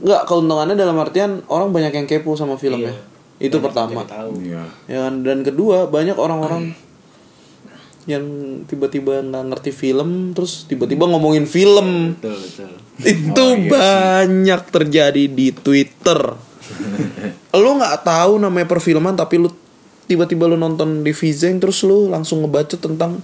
[0.04, 2.92] Enggak, keuntungannya dalam artian orang banyak yang kepo sama filmnya.
[3.40, 4.04] Itu pertama.
[4.36, 4.68] Iya.
[4.92, 5.24] Ya kan?
[5.24, 6.76] dan kedua banyak orang-orang
[8.04, 8.24] yang
[8.68, 12.20] tiba-tiba nggak ngerti film terus tiba-tiba ngomongin film.
[12.20, 16.20] betul betul Itu banyak terjadi di Twitter.
[17.64, 19.50] lu nggak tahu namanya perfilman tapi lu
[20.10, 23.24] tiba-tiba lu nonton di Vizeng terus lu langsung ngebaca tentang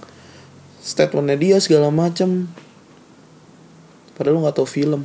[0.80, 2.48] statementnya dia segala macam.
[4.16, 5.04] Padahal lu nggak tahu film.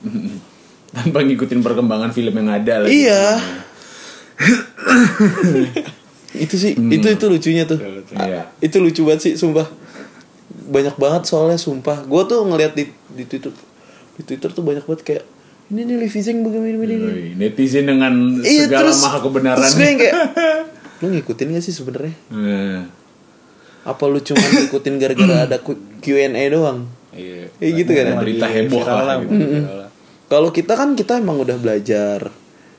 [0.96, 2.88] Tanpa ngikutin perkembangan film yang ada lah.
[2.88, 3.24] Iya.
[6.36, 7.80] itu sih, itu itu lucunya tuh.
[8.12, 8.52] Iya.
[8.60, 9.66] Itu lucu banget sih, sumpah.
[10.68, 12.04] Banyak banget soalnya sumpah.
[12.04, 13.50] Gue tuh ngeliat di di Twitter
[14.16, 15.24] di Twitter tuh banyak banget kayak
[15.66, 17.34] ini nih Livi Zeng begini begini.
[17.34, 19.58] Netizen dengan Iya segala terus maha kebenaran.
[19.58, 20.14] Terus gue yang kayak
[21.02, 22.14] lu ngikutin gak sih sebenarnya?
[22.32, 22.80] Eh,
[23.82, 25.58] Apa lu cuma ngikutin gara-gara ada
[26.00, 26.86] Q&A doang?
[27.12, 28.04] iya Kayak gitu kan?
[28.06, 29.34] Ada berita heboh lah, lah, gitu.
[30.26, 32.30] Kalau kita kan kita emang udah belajar.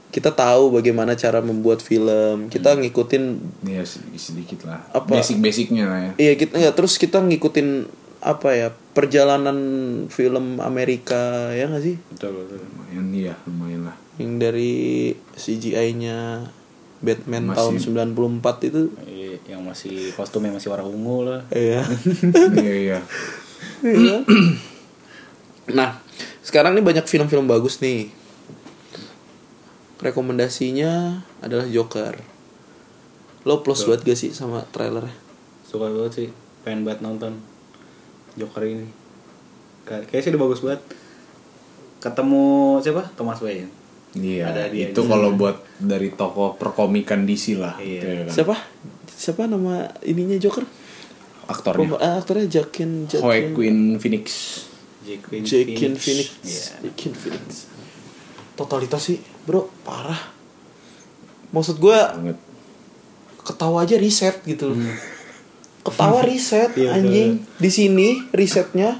[0.07, 2.47] Kita tahu bagaimana cara membuat film.
[2.47, 3.23] Kita ngikutin
[3.63, 4.81] Iya sedikit, lah.
[4.89, 5.15] Apa?
[5.15, 6.11] Basic-basicnya lah ya.
[6.17, 7.85] Iya kita nggak terus kita ngikutin
[8.17, 9.57] apa ya perjalanan
[10.07, 13.95] film Amerika ya nggak sih betul betul Lumayan iya, lumayan lah.
[14.17, 14.73] yang dari
[15.37, 16.49] CGI-nya
[16.97, 21.85] Batman Masih- tahun 94 itu Iya, yang masih kostumnya masih warna ungu lah iya
[22.57, 22.99] Iya iya.
[23.85, 24.17] Iya.
[25.69, 26.01] nah
[26.41, 28.09] sekarang nih banyak film-film bagus nih
[30.07, 32.15] rekomendasinya adalah Joker
[33.43, 35.13] lo plus banget gak sih sama trailernya
[35.63, 36.27] suka banget sih
[36.63, 37.33] pengen banget nonton
[38.35, 38.87] Joker ini
[39.87, 40.81] Kayak kayaknya sih udah bagus banget
[41.97, 42.45] ketemu
[42.83, 43.71] siapa Thomas Wayne
[44.17, 47.77] Iya, Ada dia itu kalau buat dari toko perkomikan DC lah.
[47.77, 48.01] Iya.
[48.01, 48.33] gitu ya kan.
[48.33, 48.55] siapa
[49.05, 50.65] siapa nama ininya Joker
[51.47, 51.95] Aktornya.
[51.95, 54.25] Pem- ah, aktornya Joaquin Joaquin Phoenix.
[55.07, 56.27] Joaquin Joaquin Phoenix.
[56.43, 56.63] Iya.
[56.83, 57.47] Joaquin Phoenix.
[58.57, 60.33] Totalitas sih, bro, parah.
[61.53, 61.97] Maksud gue
[63.45, 64.81] ketawa aja riset gitu loh.
[65.85, 67.45] Ketawa riset Iya, anjing.
[67.61, 68.99] Di sini risetnya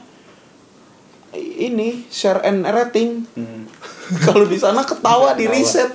[1.35, 3.25] ini share and rating.
[3.35, 3.65] Hmm.
[4.25, 5.91] Kalau di sana ketawa di riset.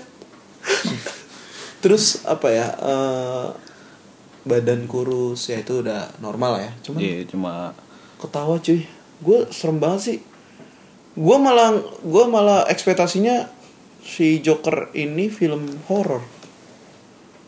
[1.80, 2.68] Terus apa ya?
[2.76, 3.48] eh,
[4.42, 6.72] badan kurus ya itu udah normal lah ya.
[6.82, 7.72] Cuman Iya, cuma
[8.18, 8.86] ketawa cuy
[9.22, 10.18] gue serem banget sih
[11.12, 13.48] gue malah gue malah ekspektasinya
[14.00, 16.24] si Joker ini film horor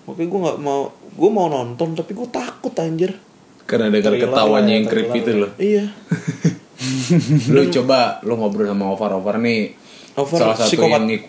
[0.05, 3.16] oke gue nggak mau gue mau nonton tapi gue takut anjir
[3.64, 5.50] Karena dengar ketawanya lah, yang creepy itu loh.
[5.57, 5.88] iya
[7.55, 9.72] lu coba lu ngobrol sama Over Over nih.
[10.14, 11.00] Over, salah satu psikopat.
[11.03, 11.27] yang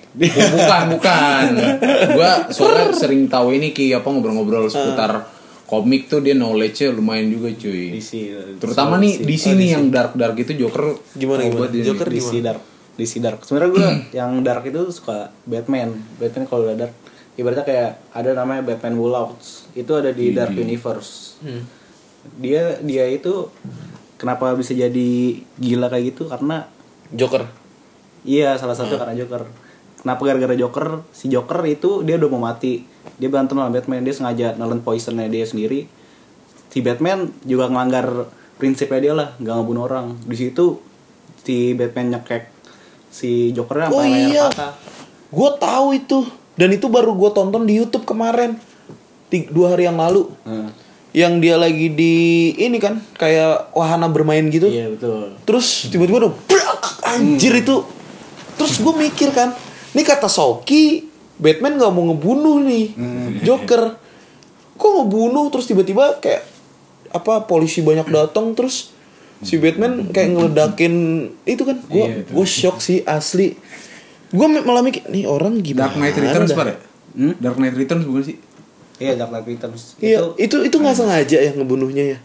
[0.54, 1.46] bukan bukan.
[2.20, 5.26] gua soalnya sering tahu ini ki apa ngobrol-ngobrol seputar
[5.66, 7.98] komik tuh dia knowledge-nya lumayan juga cuy.
[7.98, 8.12] DC
[8.62, 11.84] Terutama nih di sini yang dark dark itu Joker Gimana, tahu gimana?
[11.86, 12.46] Joker DC gimana?
[12.54, 12.62] Dark
[12.96, 13.40] DC Dark.
[13.44, 15.98] Sebenarnya gue yang dark itu suka Batman.
[16.22, 16.94] Batman kalau udah dark.
[17.36, 21.36] Ibaratnya kayak ada namanya Batman Wallouts itu ada di Dark Universe.
[21.44, 21.68] Hmm.
[22.42, 23.54] dia dia itu
[24.18, 26.32] kenapa bisa jadi gila kayak gitu?
[26.32, 26.64] Karena
[27.12, 27.44] Joker.
[28.26, 29.65] Iya salah satu karena Joker
[30.06, 31.02] kenapa gara-gara Joker?
[31.10, 32.86] Si Joker itu dia udah mau mati.
[33.18, 35.90] Dia berantem sama Batman dia sengaja nelen poisonnya dia sendiri.
[36.70, 38.30] Si Batman juga ngelanggar
[38.62, 40.14] prinsipnya dia lah nggak ngebunuh orang.
[40.30, 40.78] Di situ
[41.42, 42.54] si Batman nyekek
[43.10, 44.46] si Joker oh sampai layar iya
[45.34, 46.20] gue tahu itu.
[46.54, 48.62] Dan itu baru gue tonton di YouTube kemarin.
[49.52, 50.32] Dua hari yang lalu.
[50.48, 50.72] Nah,
[51.12, 54.68] yang dia lagi di ini kan kayak wahana bermain gitu.
[54.68, 55.36] Iya betul.
[55.44, 57.84] Terus tiba-tiba udah brak, anjir itu.
[58.56, 59.52] Terus gue mikir kan
[59.96, 62.86] ini kata Soki Batman nggak mau ngebunuh nih
[63.42, 63.96] Joker.
[64.76, 65.48] Kok ngebunuh?
[65.50, 66.44] Terus tiba-tiba kayak
[67.12, 68.92] apa polisi banyak datang terus
[69.40, 70.94] si Batman kayak ngeledakin
[71.44, 71.80] itu kan.
[71.88, 73.56] Gue gue shock sih asli.
[74.32, 76.78] Gue malah mikir nih orang gimana Dark Knight Returns dah?" Pak, ya?
[77.40, 78.38] Dark Knight Returns bukan sih?
[78.96, 80.00] iya Dark Knight Returns.
[80.00, 82.18] Iya itu itu nggak sengaja ya ngebunuhnya ya?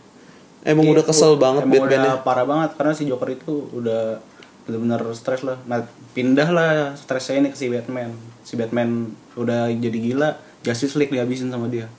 [0.63, 1.99] Emang Iya, udah kesel banget emang Batman-nya.
[1.99, 4.23] udah parah banget karena si Joker itu udah
[4.71, 5.59] benar-benar stres lah.
[5.65, 8.15] Nah, pindah lah stresnya ini ke si Batman.
[8.41, 10.31] Si Batman udah jadi gila,
[10.61, 11.91] Justice League dihabisin sama dia.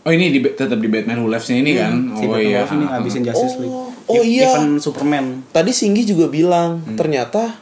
[0.00, 2.16] Oh ini di, tetap di Batman Who Lives ini kan?
[2.16, 2.60] Si Oh Batman iya.
[2.62, 3.68] Who ini ngabisin Justice League.
[3.70, 4.48] Oh, oh iya.
[4.50, 5.44] Even Superman.
[5.46, 6.96] Tadi Singgi juga bilang Hmm.
[6.96, 7.60] ternyata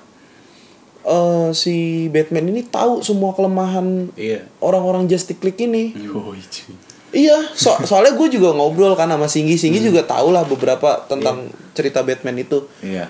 [1.04, 1.74] eh, si
[2.08, 4.46] Batman ini tahu semua kelemahan Iya.
[4.58, 5.96] orang-orang Justice League ini.
[5.96, 6.74] Yoi, cuy.
[7.08, 9.56] Iya, so- soalnya gue juga ngobrol kan sama Singgi.
[9.56, 12.68] Singgi juga tahu lah beberapa tentang cerita Batman itu.
[12.78, 13.08] Iya.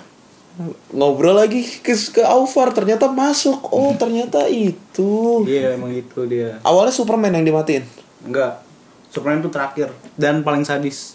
[0.90, 3.70] Ngobrol lagi ke ke Alvar ternyata masuk.
[3.70, 5.44] Oh, ternyata itu.
[5.44, 6.58] Iya, emang itu dia.
[6.60, 7.86] Awalnya Superman yang dimatiin.
[8.22, 8.62] Enggak.
[9.08, 11.14] Superman itu terakhir dan paling sadis.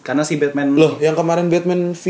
[0.00, 2.04] Karena si Batman Loh, yang kemarin Batman V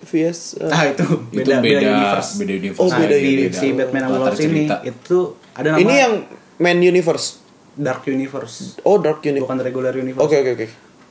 [0.00, 1.02] VS eh, Ah itu
[1.32, 2.30] Itu beda, beda, beda universe.
[2.36, 2.78] beda universe.
[2.78, 3.56] Oh, Nah, beda di universe.
[3.56, 5.18] si Batman yang Lost ini itu
[5.50, 6.12] ada nama ini yang
[6.56, 7.40] main universe.
[7.72, 9.46] Dark Universe, Oh, Dark Universe.
[9.46, 10.20] bukan regular universe.
[10.20, 10.66] Oke, oke, oke.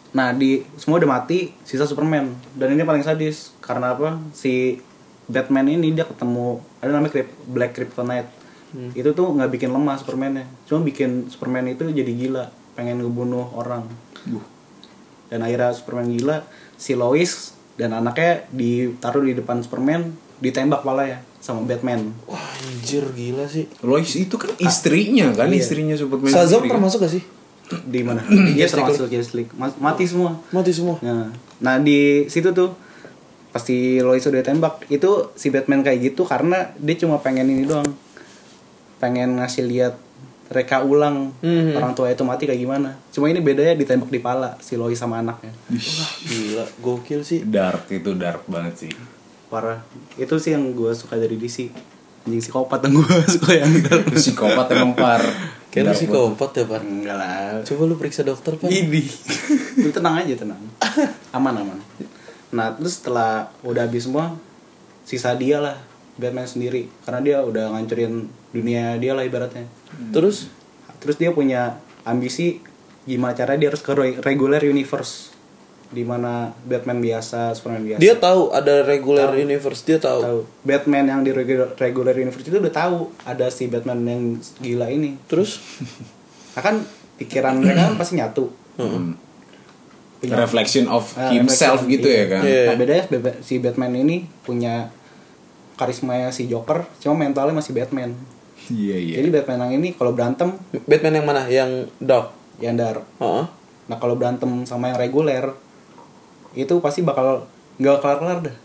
[0.10, 2.34] Nah, di semua udah mati, sisa Superman.
[2.58, 4.18] Dan ini paling sadis karena apa?
[4.34, 4.82] Si
[5.30, 8.30] Batman ini dia ketemu ada namanya Kryp- Black Kryptonite.
[8.70, 8.90] Hmm.
[8.94, 13.86] Itu tuh nggak bikin lemah Supermannya, cuma bikin Superman itu jadi gila, pengen ngebunuh orang.
[15.30, 21.20] Dan akhirnya Superman gila, si Lois dan anaknya ditaruh di depan Superman, ditembak pala ya
[21.38, 22.14] sama Batman.
[22.26, 23.70] Wah, anjir gila sih.
[23.82, 25.62] Lois itu kan istrinya kan, Iya.
[25.62, 26.30] istrinya Superman.
[26.30, 26.70] Shazam kan?
[26.78, 27.24] termasuk gak sih?
[27.82, 28.22] Di mana?
[28.50, 29.52] dia termasuk Justice League.
[29.54, 30.38] Ma- Mati semua.
[30.50, 30.98] Mati semua.
[31.00, 32.74] Nah, nah di situ tuh
[33.50, 37.88] pasti Lois udah tembak itu si Batman kayak gitu karena dia cuma pengen ini doang
[38.98, 39.98] pengen ngasih lihat
[40.48, 41.74] reka ulang Mhm.
[41.74, 45.18] orang tua itu mati kayak gimana cuma ini bedanya ditembak di pala si Lois sama
[45.18, 45.50] anaknya
[46.22, 47.42] Gila, gokil sih.
[47.42, 48.94] Dark itu dark banget sih.
[49.46, 49.82] parah
[50.14, 51.74] itu sih yang gue suka dari DC
[52.24, 53.72] anjing psikopat yang gue suka yang
[54.12, 55.26] Psikopat emang par.
[55.70, 56.82] Kayak lu psikopat ya, Pan.
[56.82, 57.62] enggak lah.
[57.62, 58.68] Coba lu periksa dokter, Pan.
[58.68, 59.06] ini
[59.86, 60.58] lu tenang aja tenang.
[61.38, 61.78] Aman aman.
[62.50, 64.34] Nah terus setelah udah habis semua
[65.06, 65.78] sisa dia lah
[66.18, 66.90] Batman sendiri.
[67.06, 69.70] Karena dia udah ngancurin dunia dia lah ibaratnya.
[70.10, 70.50] Terus?
[70.98, 72.60] Terus dia punya ambisi
[73.06, 75.34] gimana cara dia harus ke re- regular universe
[75.90, 80.22] di mana Batman biasa Superman biasa dia tahu ada regular universe, dia tahu.
[80.22, 84.22] tahu Batman yang di regular, regular universe itu udah tahu ada si Batman yang
[84.58, 85.58] gila ini Terus
[86.54, 86.82] nah kan
[87.16, 89.12] pikiran mereka kan pasti nyatu Hmm.
[90.18, 92.16] Punya- Reflection of Ah, himself reflection, gitu iya.
[92.18, 92.42] ya kan.
[92.42, 92.64] Iya.
[92.64, 93.04] Nah bedanya
[93.40, 94.88] si Batman ini punya
[95.74, 98.12] karisma si Joker, cuma mentalnya masih Batman.
[98.70, 99.16] Iya iya.
[99.18, 101.42] Jadi Batman yang ini kalau berantem Batman yang mana?
[101.46, 102.36] Yang dark.
[102.58, 103.04] yang dar.
[103.18, 103.46] Heeh.
[103.88, 105.56] Nah kalau berantem sama yang reguler
[106.54, 108.56] itu pasti bakal nggak kelar-kelar dah.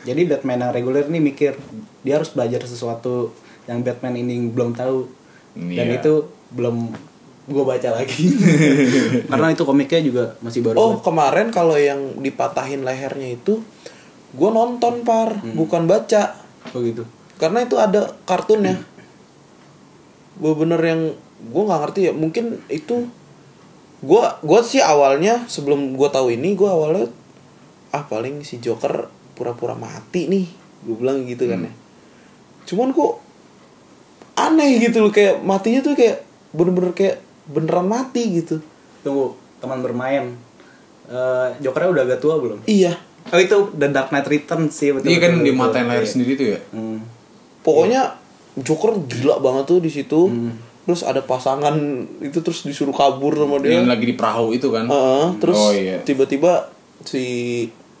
[0.00, 1.52] Jadi Batman yang reguler ini mikir
[2.00, 5.04] dia harus belajar sesuatu yang Batman ini belum tahu
[5.52, 5.98] dan Iya.
[5.98, 6.12] itu
[6.50, 6.90] belum
[7.44, 8.30] gue baca lagi
[9.30, 13.58] karena itu komiknya juga masih baru Oh, kemarin kalau yang dipatahin lehernya itu
[14.30, 16.38] gue nonton, Par, bukan baca.
[16.70, 17.02] oh gitu
[17.34, 18.78] Karena itu ada kartunnya.
[20.36, 21.00] Gue bener yang
[21.42, 22.12] gue nggak ngerti ya.
[22.12, 23.08] Mungkin itu
[24.00, 27.06] gue gue sih awalnya sebelum gue tahu ini gue awalnya
[27.92, 30.46] ah paling si Joker pura-pura mati nih.
[30.84, 31.72] Gue bilang gitu kan ya.
[32.68, 33.20] Cuman kok
[34.40, 36.24] aneh gitu loh kayak matinya tuh kayak
[36.56, 38.60] bener-bener kayak beneran mati gitu.
[39.00, 39.32] tunggu
[39.64, 40.36] teman bermain
[41.10, 42.94] Eh Jokernya udah agak tua belum Iya.
[43.34, 45.10] Oh itu The Dark Knight Returns sih betul.
[45.10, 46.60] Iya kan betul, dimatain layar sendiri tuh ya.
[46.70, 47.02] Hmm.
[47.66, 48.14] Pokoknya
[48.54, 50.30] Joker gila banget tuh di situ.
[50.88, 51.76] Terus ada pasangan
[52.24, 53.78] itu terus disuruh kabur sama dia.
[53.78, 54.88] Yang lagi di perahu itu kan.
[54.88, 56.00] Heeh, terus Oh, iya.
[56.02, 56.72] tiba-tiba
[57.04, 57.24] si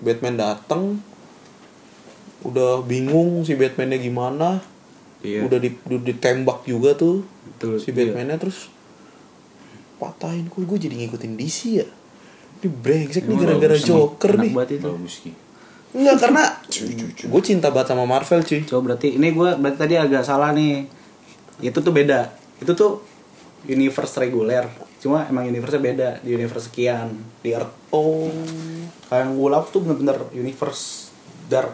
[0.00, 0.98] Batman datang
[2.40, 4.64] udah bingung si Batmannya gimana.
[5.20, 5.44] Iya.
[5.44, 7.20] Udah, di, udah ditembak juga tuh
[7.56, 8.08] Betul, si iya.
[8.08, 8.72] Batmannya terus
[10.00, 11.88] patahin kok gue jadi ngikutin DC ya.
[12.60, 14.52] Ini brengsek nih gara-gara Joker nih.
[15.92, 16.42] Enggak karena
[17.32, 18.64] gue cinta banget sama Marvel cuy.
[18.64, 20.88] Coba berarti ini gue berarti tadi agak salah nih.
[21.60, 22.39] Itu tuh beda.
[22.60, 23.00] Itu tuh
[23.66, 24.68] universe reguler.
[25.00, 27.72] Cuma emang universe beda di universe sekian di Earth.
[27.92, 28.28] Oh.
[29.10, 31.10] Yang Wolf tuh bener-bener universe
[31.48, 31.72] dark.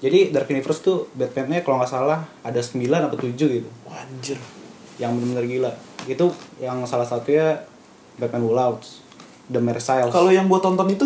[0.00, 3.68] Jadi Dark Universe tuh Batman-nya kalau nggak salah ada 9 atau 7 gitu.
[3.84, 4.40] Wah, Anjir.
[4.96, 5.72] Yang bener-bener gila.
[6.08, 7.68] Itu yang salah satunya
[8.16, 9.04] Batman Wolves.
[9.52, 10.14] The Merciless.
[10.14, 11.04] Kalau yang gue tonton itu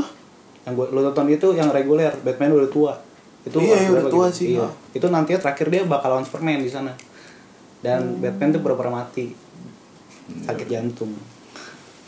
[0.64, 2.92] yang gue lo tonton itu yang reguler Batman udah tua
[3.44, 4.38] itu Iya, iya, udah tua gitu?
[4.40, 4.64] sih, iya.
[4.64, 4.68] ya.
[4.96, 6.96] itu nantinya terakhir dia bakal lawan Superman di sana
[7.84, 9.36] dan Batman tuh pura-pura mati
[10.48, 11.12] sakit jantung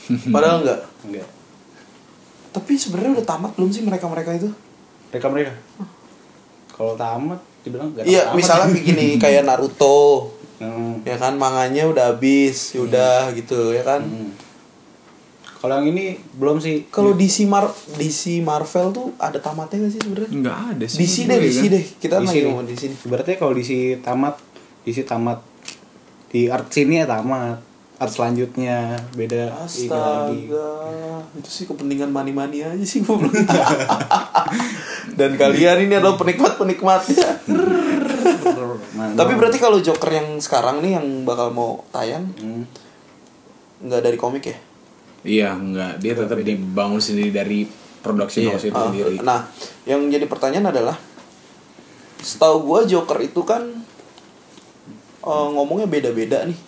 [0.35, 0.81] padahal enggak.
[1.05, 1.29] enggak
[2.57, 4.49] Tapi sebenarnya udah tamat belum sih mereka-mereka itu?
[5.13, 5.53] mereka mereka
[6.73, 11.05] kalau tamat dibilang enggak Iya, misalnya begini kayak Naruto, hmm.
[11.05, 14.05] ya kan manganya udah habis, ya udah gitu ya kan.
[14.05, 14.33] Hmm.
[15.57, 16.87] Kalau yang ini belum sih.
[16.93, 20.31] Kalau DC Mar DC Marvel tuh ada tamatnya gak sih sebenarnya?
[20.31, 20.99] Nggak ada sih.
[21.01, 21.73] DC deh, DC kan?
[21.73, 21.85] deh.
[21.97, 22.95] Kita DC lagi ngomong di sini.
[23.09, 24.37] Berarti kalau di si tamat,
[24.85, 25.41] di si tamat
[26.37, 27.65] di art sini ya tamat.
[27.97, 30.53] Art selanjutnya beda ini lagi.
[30.53, 30.69] Astaga,
[31.33, 33.33] itu sih kepentingan mani-mani aja sih goblok.
[35.19, 37.41] Dan kalian ini adalah penikmat-penikmatnya.
[38.93, 39.17] Mantap.
[39.25, 42.69] Tapi berarti kalau Joker yang sekarang nih yang bakal mau tayang Hmm.
[43.77, 44.57] nggak dari komik ya?
[45.25, 45.93] Iya, nggak.
[45.97, 47.65] Dia tetap dibangun sendiri dari
[48.05, 48.53] production Iya.
[48.53, 49.17] house itu Ah, sendiri.
[49.21, 49.41] nah,
[49.85, 51.01] yang jadi pertanyaan adalah
[52.21, 53.86] setahu gua Joker itu kan
[55.27, 56.59] eh, ngomongnya beda-beda nih.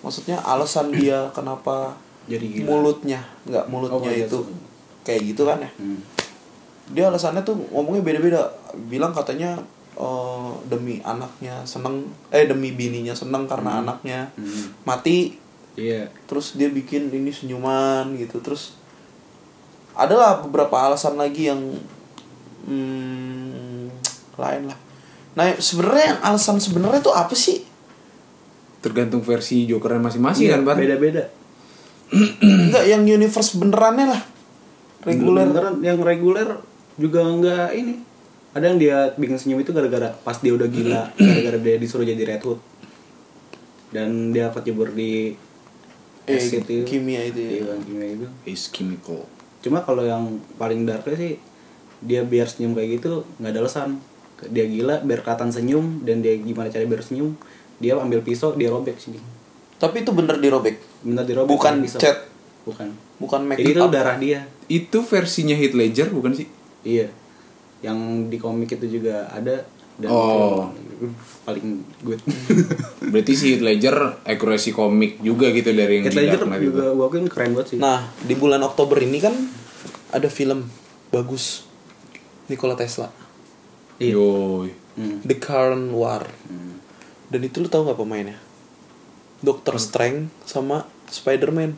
[0.00, 1.92] Maksudnya alasan dia kenapa
[2.24, 2.66] Jadi gila.
[2.70, 4.44] mulutnya nggak mulutnya Oh, iya, itu tuh.
[5.00, 5.70] kayak gitu kan ya?
[5.76, 6.00] Hmm.
[6.88, 8.48] Dia alasannya tuh ngomongnya beda-beda.
[8.88, 9.60] Bilang katanya
[9.94, 14.72] eh, demi anaknya seneng, eh demi bininya seneng karena anaknya Hmm.
[14.82, 15.36] mati
[15.74, 16.10] Iya.
[16.26, 18.74] terus dia bikin ini senyuman gitu terus
[19.94, 21.62] adalah beberapa alasan lagi yang
[22.66, 23.86] hmm,
[24.34, 24.78] lain lah
[25.34, 27.62] nah sebenarnya alasan sebenarnya tuh apa sih
[28.78, 30.78] Tergantung versi Jokernya masing-masing kan, Bar?
[30.78, 31.28] Beda-beda.
[32.40, 34.22] enggak yang universe benerannya lah
[35.08, 36.48] reguler Beneran, yang reguler
[36.98, 37.94] juga nggak ini.
[38.56, 42.18] Ada yang dia bikin senyum itu gara-gara pas dia udah gila, gara-gara dia disuruh jadi
[42.18, 42.60] Red Hood.
[43.94, 45.32] Dan dia kecebur di
[46.28, 46.84] eh, itu.
[46.84, 48.26] kimia itu ya Iya, kimia itu.
[48.44, 49.24] Is chemical.
[49.64, 51.32] Cuma kalau yang paling darknya sih
[51.98, 54.02] dia biar senyum kayak gitu nggak ada alasan.
[54.38, 57.34] Dia gila biar kelihatan senyum dan dia gimana cara biar senyum
[57.78, 59.18] dia ambil pisau dia robek sini.
[59.76, 61.98] tapi itu bener dirobek Bener dirobek Bukan pisau.
[61.98, 62.26] cat.
[62.62, 62.90] Bukan.
[63.16, 64.44] bukan make Jadi itu up darah dia.
[64.66, 66.50] Itu versinya Heath Ledger bukan sih?
[66.82, 67.06] Iya.
[67.80, 69.62] Yang di komik itu juga ada
[69.94, 70.70] dan Oh.
[70.70, 71.10] itu
[71.42, 71.66] paling
[72.02, 72.18] good.
[73.10, 77.06] Berarti si Heath Ledger accuracy komik juga gitu dari yang Heath di Ledger juga gua
[77.06, 77.78] akuin keren banget sih.
[77.78, 79.34] nah di bulan Oktober ini kan
[80.10, 80.66] ada film
[81.08, 81.62] bagus
[82.46, 83.08] Nikola Tesla
[83.96, 84.14] Iya.
[84.14, 84.70] Yoi.
[84.94, 85.18] Hmm.
[85.22, 86.77] The Current War Hmm.
[87.28, 88.38] Dan itu lu tahu nggak pemainnya
[89.38, 91.70] Doctor Strange sama Spider-Man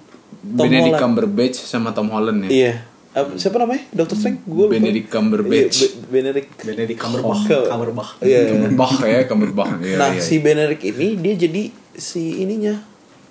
[0.56, 1.02] Tom Benedict Holland.
[1.02, 2.50] Cumberbatch sama Tom Holland ya.
[2.50, 2.74] Iya.
[3.10, 3.82] Apa- siapa namanya?
[3.90, 4.40] Doctor Strange?
[4.46, 5.76] Gue Benedict Cumberbatch.
[5.76, 6.50] Iya, Be- Benedict.
[6.62, 7.42] Benedict Cumberbatch.
[7.50, 8.10] Oh, Cumberbatch.
[8.22, 8.38] Iya.
[8.38, 8.40] iya.
[8.48, 9.72] Cumberbatch ya, Cumberbatch.
[9.84, 10.22] Iya, nah, iya.
[10.22, 12.78] si Benedict ini dia jadi si ininya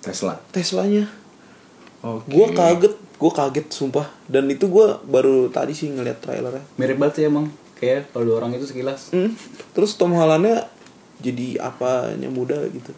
[0.03, 0.37] Tesla.
[0.51, 1.07] Teslanya.
[1.99, 2.27] Oke.
[2.27, 4.07] Gue kaget, gue kaget sumpah.
[4.27, 6.63] Dan itu gue baru tadi sih ngeliat trailernya.
[6.75, 7.47] Mirip banget sih emang.
[7.79, 9.15] Kayak kalau dua orang itu sekilas.
[9.15, 9.31] Hmm.
[9.71, 10.67] Terus Tom Hollandnya
[11.19, 12.91] jadi apanya muda gitu.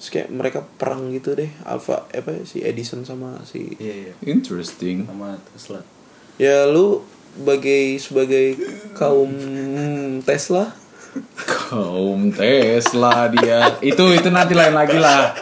[0.00, 1.50] Terus kayak mereka perang gitu deh.
[1.66, 4.12] Alpha apa ya, si Edison sama si Iya, iya.
[4.24, 5.04] Interesting.
[5.04, 5.80] Sama Tesla.
[6.40, 7.04] ya lu
[7.36, 8.46] sebagai sebagai
[8.96, 9.30] kaum
[10.24, 10.72] Tesla
[11.46, 13.82] Kaum Tesla dia.
[13.82, 15.34] Itu itu nanti lain lagi lah.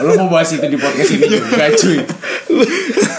[0.00, 1.98] Lu mau bahas itu di podcast ini juga cuy.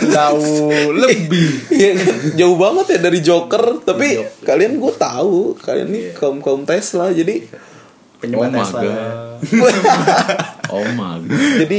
[0.09, 1.49] Jauh lebih.
[1.69, 2.17] Iya kan?
[2.33, 7.45] jauh banget ya dari Joker tapi kalian gue tahu kalian nih kaum kaum Tesla jadi
[8.17, 8.81] Penyebab Oh my Tesla.
[8.81, 8.97] God.
[10.69, 11.37] Oh my god.
[11.59, 11.77] jadi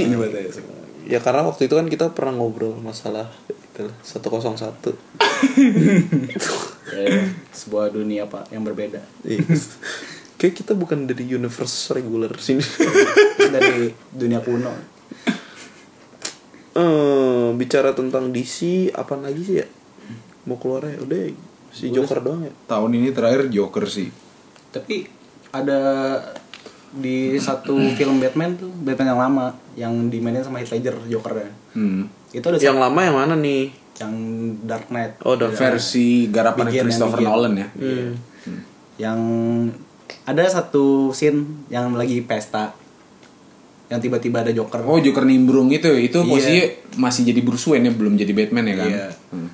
[1.04, 4.94] ya karena waktu itu kan kita pernah ngobrol masalah itu lah, 101
[6.88, 7.04] Ya,
[7.50, 8.98] sebuah dunia pak yang berbeda.
[9.22, 9.44] Iya.
[10.34, 12.62] kayak kita bukan dari universe regular sini
[13.36, 14.70] Dari dunia kuno.
[16.72, 18.58] eh bicara tentang DC
[18.92, 19.66] apa lagi sih ya
[20.44, 21.18] mau keluar ya udah
[21.68, 24.08] si Joker doang ya Tahun ini terakhir Joker sih.
[24.68, 25.17] Tapi
[25.50, 25.80] ada
[26.90, 31.52] di satu film Batman tuh Batman yang lama yang dimainin sama Heath Ledger Jokernya.
[31.72, 32.08] Hmm.
[32.28, 34.12] Itu ada yang lama yang mana nih yang
[34.62, 35.60] Dark Knight oh Dark Knight.
[35.74, 37.28] Versi garapan Begin, Christopher Begin.
[37.28, 37.68] Nolan ya.
[37.70, 38.10] Hmm.
[38.96, 39.20] yang
[40.24, 42.72] ada satu scene yang lagi pesta
[43.88, 44.84] yang tiba-tiba ada Joker.
[44.84, 46.28] Oh Joker nimbrung itu itu Iya.
[46.28, 46.64] posisinya
[46.98, 48.88] masih jadi Bruce Wayne ya belum jadi Batman ya kan?
[48.88, 49.06] Iya.
[49.30, 49.48] Hmm.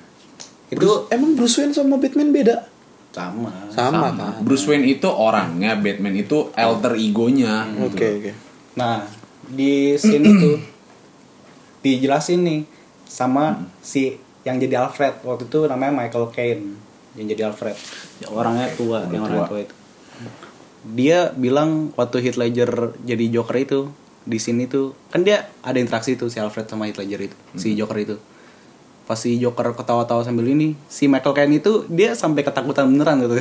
[0.65, 2.55] itu Bruce- emang Bruce Wayne sama Batman beda
[3.15, 3.47] sama.
[3.71, 4.19] sama, Sama.
[4.35, 7.63] kan Bruce Wayne itu orangnya, Batman itu alter egonya.
[7.79, 8.19] oke gitu.
[8.19, 8.31] oke
[8.75, 9.07] Nah,
[9.47, 10.51] di scene itu
[11.79, 12.61] dijelasin nih
[13.07, 16.75] sama si yang jadi Alfred waktu itu namanya Michael Caine
[17.15, 17.77] yang jadi Alfred.
[18.19, 19.31] Ya, orangnya tua, Orang yang tua.
[19.31, 19.75] orang tua itu.
[20.85, 23.79] Dia bilang waktu Heath Ledger jadi Joker itu
[24.21, 27.73] di sini tuh kan dia ada interaksi tuh si Alfred sama Heath Ledger itu, si
[27.73, 28.15] Joker itu.
[29.05, 33.37] Pas si Joker ketawa-tawa sambil ini, si Michael Caine itu dia sampai ketakutan beneran gitu.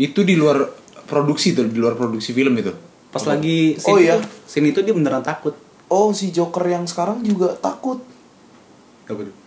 [0.00, 0.72] Itu di luar
[1.04, 2.72] produksi tuh, di luar produksi film itu.
[3.08, 4.14] Pas lagi Oh, scene iya.
[4.14, 5.52] itu, scene itu dia beneran takut.
[5.86, 8.00] oh si Joker yang sekarang juga takut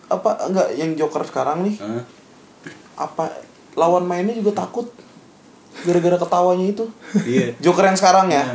[0.06, 2.02] apa enggak yang Joker sekarang nih Hah?
[2.96, 3.34] apa
[3.74, 4.86] lawan mainnya juga takut
[5.82, 6.86] gara-gara ketawanya itu
[7.18, 7.58] Iya.
[7.58, 8.46] Joker yang sekarang ya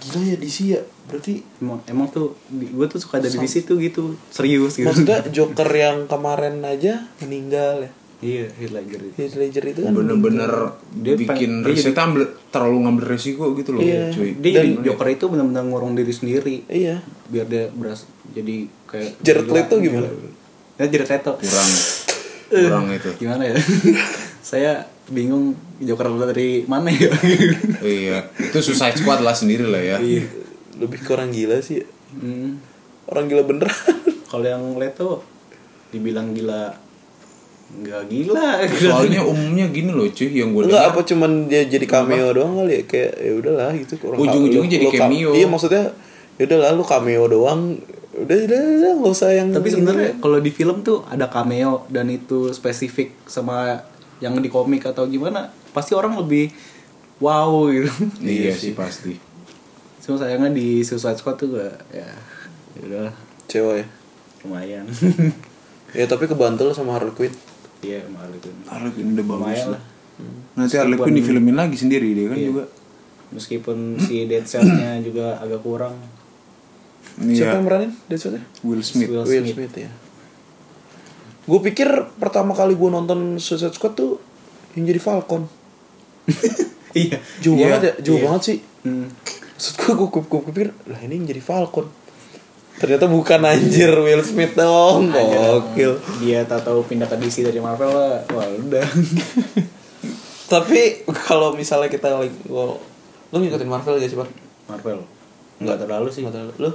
[0.00, 0.80] gila ya DC ya?
[1.04, 4.84] Berarti emang emang tuh gue tuh suka dari di situ gitu serius gitu.
[4.84, 7.90] Maksudnya Joker yang kemarin aja meninggal ya?
[8.18, 9.14] Iya Heath Ledger itu.
[9.16, 10.50] Heath Ledger itu kan bener-bener
[10.92, 14.10] Dia bikin dia risetnya ambil- terlalu ngambil resiko gitu loh Iya.
[14.10, 14.34] cuy.
[14.36, 16.66] Dia jadi Joker itu benar-benar ngurung diri sendiri.
[16.66, 16.98] Iya.
[17.26, 20.10] Biar dia beras jadi kayak Jared Leto gimana?
[20.76, 21.32] Ya Jared Leto.
[21.38, 21.70] Kurang.
[22.66, 23.10] Kurang itu.
[23.16, 23.54] Gimana ya
[24.48, 27.12] saya bingung Joker dari mana ya?
[27.84, 29.96] Iya itu Suicide Squad lah sendiri lah ya.
[30.80, 31.84] Lebih ke orang gila sih.
[32.08, 32.56] Hmm.
[33.08, 33.76] orang gila beneran.
[34.24, 35.20] Kalau yang Leto
[35.92, 36.72] dibilang gila
[37.68, 38.64] nggak gila.
[38.72, 42.72] Soalnya umumnya gini loh cuy yang gue Enggak apa cuman dia jadi cameo doang kali
[42.72, 42.82] ya?
[42.88, 43.92] Kayak ya udahlah gitu.
[44.08, 45.30] Orang Ujung-ujungnya lu- jadi cameo.
[45.36, 45.84] Iya maksudnya
[46.40, 47.60] ya udahlah lu cameo doang.
[48.16, 52.08] Udah udah udah nggak usah yang tapi sebenarnya kalau di film tuh ada cameo dan
[52.08, 53.84] itu spesifik sama
[54.18, 56.50] yang di komik atau gimana pasti orang lebih
[57.18, 57.90] wow gitu
[58.20, 59.14] iya sih pasti
[59.98, 62.08] cuma sayangnya di Suicide Squad tuh gak ya
[62.74, 63.08] ya udah
[63.44, 63.86] cewek ya.
[64.42, 64.84] lumayan
[65.88, 67.32] Ya tapi kebantu lah sama Harley Quinn.
[67.80, 69.82] iya malu itu Harley Quinn udah bagus lumayan lah lah
[70.54, 72.46] nanti Harley Quinn difilmin lagi sendiri dia kan Iya.
[72.46, 72.64] juga
[73.28, 75.94] meskipun si Deadshot-nya juga agak kurang
[77.18, 78.42] Siapa iya yang meranin Deadshot-nya?
[78.62, 79.54] Will Smith Will Will Smith.
[79.68, 79.90] Smith ya.
[81.48, 81.88] Gue pikir
[82.20, 84.20] pertama kali gue nonton Suicide Squad tuh
[84.76, 85.48] yang jadi Falcon.
[86.92, 88.24] iya Jauh Iya, banget ya, jauh iya.
[88.28, 88.58] banget sih.
[88.84, 89.08] Hmm.
[89.56, 91.88] Maksud gue, gue, gue, pikir, lah ini yang jadi Falcon.
[92.78, 95.98] Ternyata bukan anjir Will Smith dong, gokil.
[96.22, 98.86] dia tak tahu pindah ke DC dari Marvel lah wah udah
[100.52, 102.78] Tapi kalau misalnya kita lagi, lo,
[103.34, 104.30] lo ngikutin Marvel gak sih, Pak?
[104.70, 105.02] Marvel
[105.58, 106.54] nggak terlalu sih Nggak terlalu.
[106.62, 106.72] Lo?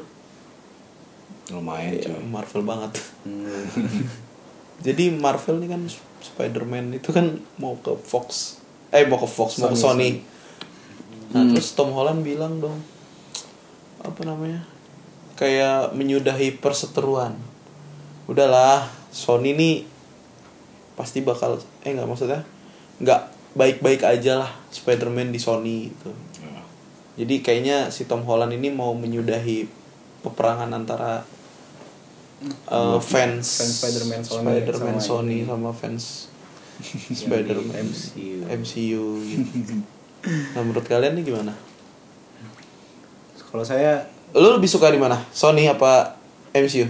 [1.56, 2.92] lumayan Ya, cuy Marvel banget.
[3.24, 3.64] Hmm.
[4.82, 5.82] Jadi Marvel nih kan
[6.24, 8.58] Spider-Man itu kan mau ke Fox.
[8.90, 10.10] Eh mau ke Fox, mau ke Sony, Sony.
[11.34, 12.78] Nah, terus Tom Holland bilang dong
[14.04, 14.66] apa namanya?
[15.38, 17.34] Kayak menyudahi perseteruan.
[18.30, 19.76] Udahlah, Sony nih
[20.94, 22.46] pasti bakal eh nggak maksudnya
[23.02, 23.22] nggak
[23.58, 26.12] baik-baik aja lah Spider-Man di Sony itu.
[27.14, 29.70] Jadi kayaknya si Tom Holland ini mau menyudahi
[30.26, 31.22] peperangan antara
[32.68, 35.46] uh, fans Fans Spider-Man Sony Spider-Man sama Sony ini.
[35.46, 36.04] sama fans
[37.22, 38.38] Spider-Man MCU.
[38.46, 39.74] MCU gitu.
[40.54, 41.54] Nah menurut kalian nih gimana?
[43.46, 45.22] kalau saya Lu lebih suka di mana?
[45.30, 46.18] Sony apa
[46.52, 46.90] MCU?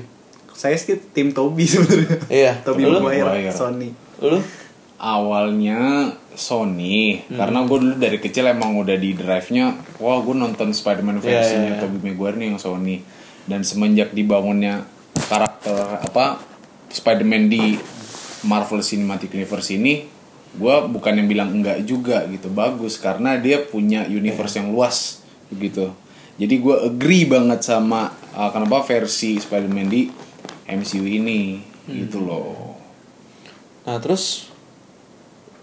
[0.53, 2.51] saya sih tim Toby sebenarnya Iya.
[2.61, 2.97] Toby Lu?
[2.97, 3.51] Maguire Maguire.
[3.51, 3.89] Sony
[4.19, 4.39] Lu?
[4.95, 10.71] awalnya Sony karena gue dulu dari kecil emang udah di drive nya wah gue nonton
[10.71, 11.81] Spider-Man Iya, versinya iya, iya.
[11.83, 13.03] Tobey Maguire nih yang Sony
[13.43, 14.87] dan semenjak dibangunnya
[15.17, 16.41] karakter apa
[16.93, 17.77] Spider-Man di
[18.45, 20.05] Marvel Cinematic Universe ini
[20.53, 22.49] gue bukan yang bilang enggak juga gitu.
[22.53, 25.93] Bagus karena dia punya universe yang luas begitu
[26.33, 30.09] jadi gue agree banget sama uh, kenapa versi Spider-Man di
[30.65, 32.73] MCU ini gitu loh.
[33.85, 34.49] Nah terus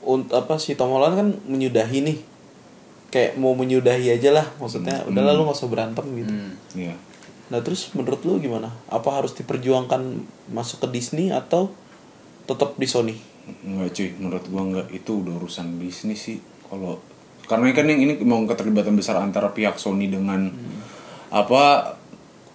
[0.04, 2.18] untuk apa sih Tom Holland kan menyudahi nih.
[3.10, 6.32] Kayak mau menyudahi aja lah maksudnya udahlah lu gak usah berantem gitu.
[6.78, 6.94] Iya.
[7.50, 8.70] Nah terus menurut lu gimana?
[8.86, 10.22] Apa harus diperjuangkan
[10.54, 11.74] masuk ke Disney atau
[12.46, 13.16] tetap di Sony?
[13.66, 14.86] Enggak cuy, menurut gua enggak.
[14.94, 16.38] Itu udah urusan bisnis sih.
[16.70, 17.02] Kalau
[17.50, 20.54] karena kan yang ini mau keterlibatan besar antara pihak Sony dengan
[21.34, 21.94] apa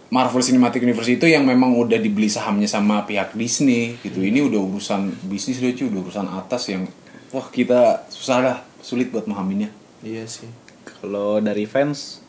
[0.07, 4.23] Marvel Cinematic Universe itu yang memang udah dibeli sahamnya sama pihak Disney gitu.
[4.23, 6.87] Ini udah urusan bisnis udah cuy, udah urusan atas yang
[7.35, 9.67] wah kita susah lah, sulit buat memahaminya.
[9.99, 10.47] iya sih.
[10.87, 12.23] Kalau dari fans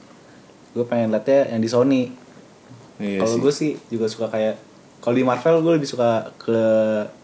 [0.75, 2.03] gue pengen liatnya yang di Sony
[2.97, 3.41] Iya kalau sih.
[3.45, 4.57] gue sih juga suka kayak
[5.05, 6.59] kalau di Marvel gue lebih suka ke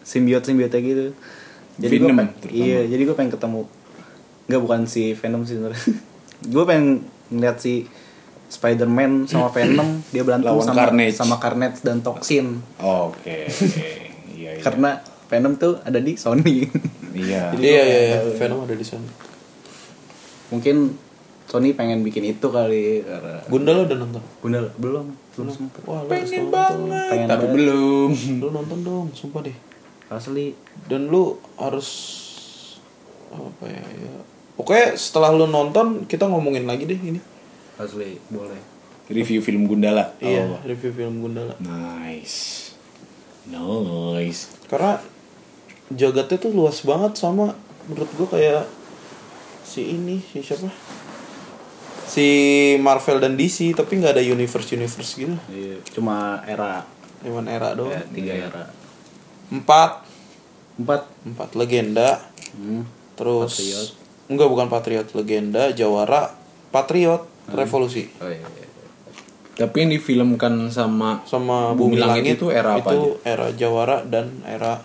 [0.05, 1.05] simbiot simbiotnya gitu
[1.81, 2.61] jadi gue Venom, pengen terutama.
[2.61, 3.61] iya jadi gue pengen ketemu
[4.45, 5.81] nggak bukan si Venom sih sebenarnya
[6.53, 6.87] gue pengen
[7.33, 7.89] ngeliat si
[8.53, 11.15] Spider-Man sama Venom dia berantem Lawan sama Carnage.
[11.17, 13.49] sama Carnage dan Toxin Oke.
[14.37, 14.61] iya, iya.
[14.61, 16.69] karena Venom tuh ada di Sony
[17.17, 17.49] iya.
[17.57, 18.17] Jadi iya iya iya.
[18.37, 19.09] Venom ada di Sony
[20.53, 20.93] mungkin
[21.53, 25.05] Sony pengen bikin itu kali karena Gundala udah nonton Bunda belum
[25.37, 27.53] belum sempet wah lu harus nonton pengen Tapi banget.
[27.53, 28.09] belum.
[28.41, 29.53] lu nonton dong sumpah deh
[30.09, 30.57] asli
[30.89, 31.89] dan lu harus
[33.29, 34.13] apa ya, ya.
[34.53, 37.21] pokoknya setelah lu nonton kita ngomongin lagi deh ini
[37.77, 38.73] asli boleh
[39.03, 40.15] Review film Gundala.
[40.17, 40.57] iya Oh.
[40.63, 42.73] review film Gundala Nice.
[43.45, 44.49] Nice.
[44.65, 44.97] karena
[45.89, 47.53] jagatnya tuh luas banget sama
[47.85, 48.65] menurut gua kayak
[49.61, 50.71] si ini si siapa
[52.13, 52.27] si
[52.77, 56.85] Marvel dan DC tapi nggak ada universe universe gitu Iya, cuma era
[57.25, 58.63] cuman era doang ya, tiga era
[59.49, 60.05] empat
[60.77, 62.21] empat empat legenda
[62.53, 62.83] hmm.
[63.17, 63.89] terus Patriot.
[64.29, 66.35] enggak bukan patriot legenda jawara
[66.69, 68.07] patriot Revolusi.
[68.23, 68.39] Oh iya.
[68.39, 68.67] iya.
[69.53, 73.97] Tapi yang difilmkan sama Sama Bumi Bumi, Langit Langit, itu era apa Itu era Jawara
[74.07, 74.79] dan era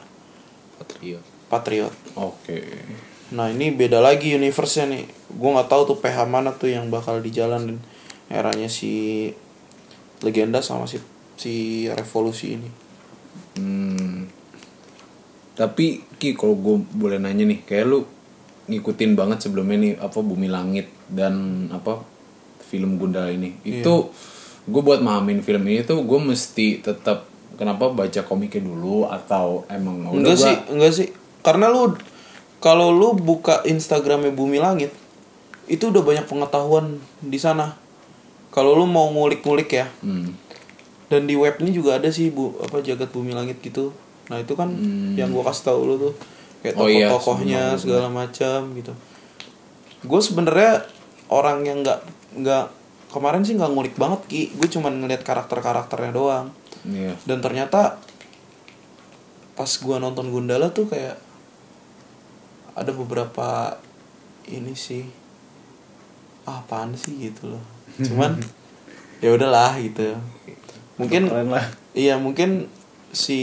[0.82, 1.24] Patriot.
[1.48, 1.94] Patriot.
[2.18, 2.60] Oke.
[3.34, 5.04] Nah ini beda lagi universe-nya nih.
[5.28, 7.76] Gue nggak tahu tuh PH mana tuh yang bakal dijalanin
[8.28, 9.28] eranya si
[10.24, 11.00] legenda sama si
[11.36, 12.68] si revolusi ini.
[13.58, 14.26] Hmm.
[15.58, 18.06] Tapi Ki kalau gue boleh nanya nih, kayak lu
[18.68, 22.04] ngikutin banget sebelumnya nih apa Bumi Langit dan apa
[22.68, 23.56] film Gundala ini.
[23.64, 23.82] Iya.
[23.82, 24.12] Itu
[24.68, 27.24] gue buat mahamin film ini tuh gue mesti tetap
[27.56, 31.08] kenapa baca komiknya dulu atau emang enggak gua- sih, enggak sih.
[31.40, 31.96] Karena lu
[32.58, 34.90] kalau lu buka Instagramnya Bumi Langit
[35.66, 37.76] itu udah banyak pengetahuan di sana.
[38.48, 40.32] Kalau lu mau ngulik-ngulik ya, Hmm.
[41.06, 43.92] dan di webnya juga ada sih bu apa jagat bumi langit gitu
[44.28, 44.68] nah itu kan
[45.14, 46.12] yang gua kasih tahu lu tuh
[46.60, 46.84] kayak Hmm.
[46.84, 48.92] Oh iya, tokoh-tokohnya sebelum- segala macam gitu
[49.98, 50.84] gue sebenarnya
[51.28, 52.00] orang yang nggak
[52.36, 52.64] nggak
[53.08, 56.52] kemarin sih nggak ngulik banget ki gue cuman ngeliat karakter karakternya doang
[56.84, 57.16] Iya.
[57.24, 57.96] dan ternyata
[59.54, 61.16] pas gua nonton Gundala tuh kayak
[62.78, 63.76] ada beberapa
[64.46, 65.02] ini sih
[66.44, 67.64] ah, apaan sih gitu loh
[68.06, 68.38] cuman
[69.18, 70.14] ya udahlah gitu
[70.96, 71.66] mungkin lah.
[71.92, 72.70] iya mungkin
[73.10, 73.38] si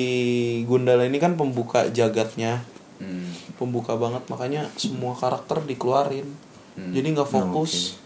[0.63, 2.63] Gundala ini kan pembuka jagatnya
[2.95, 3.27] Hmm.
[3.59, 6.31] pembuka banget makanya semua karakter dikeluarin
[6.79, 6.95] Hmm.
[6.95, 7.99] jadi nggak fokus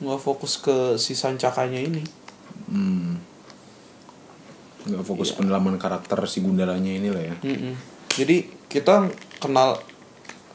[0.00, 2.00] nggak fokus ke si sancakanya ini
[2.64, 3.20] Hmm.
[4.84, 7.36] Nggak fokus pendalaman karakter si Gundalanya ini lah ya.
[7.40, 7.72] Mm-mm.
[8.14, 8.36] Jadi
[8.68, 9.80] kita kenal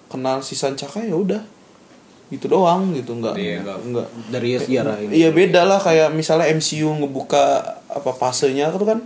[0.10, 1.42] kenal si Sancaka ya udah
[2.28, 3.62] gitu doang gitu nggak Iya.
[3.64, 5.12] nggak Dari sejarah ini.
[5.16, 7.42] iya beda lah kayak misalnya MCU ngebuka
[7.88, 9.06] apa fasenya itu kan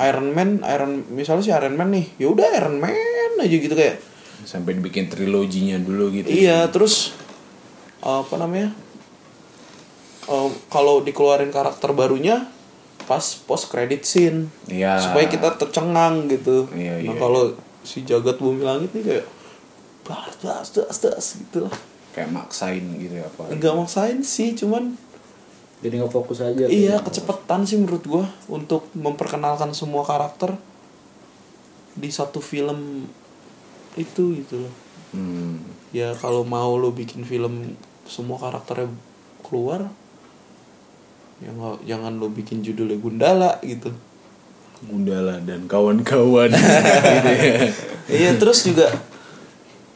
[0.00, 2.94] Iron Man Iron misalnya si Iron Man nih ya udah Iron Man
[3.36, 3.98] aja gitu kayak
[4.42, 6.26] Sampai dibikin triloginya dulu gitu.
[6.28, 7.14] iya terus
[7.98, 8.70] apa namanya
[10.22, 12.46] Eh, kalau dikeluarin karakter barunya
[13.02, 15.02] pas post credit scene Iya.
[15.02, 16.70] supaya kita tercengang gitu.
[16.70, 17.50] Iya, nah iya, kalau
[17.82, 19.26] si jagat bumi langit nih kayak
[20.02, 21.74] das das das das gitu lah.
[22.12, 23.48] kayak maksain gitu ya apa.
[23.48, 24.94] Enggak maksain sih, cuman
[25.82, 26.68] Jadi nggak fokus aja.
[26.68, 30.54] iya kecepetan sih menurut gua untuk memperkenalkan semua karakter
[31.92, 33.08] di satu film
[33.96, 34.74] itu gitu loh.
[35.12, 35.58] Hmm.
[35.90, 37.74] Ya kalau mau lo bikin film
[38.04, 38.88] semua karakternya
[39.42, 39.88] keluar
[41.38, 43.90] ya nggak jangan lo bikin judulnya Gundala gitu.
[44.82, 47.70] Gundala dan kawan-kawan gitu ya.
[48.10, 48.90] iya terus juga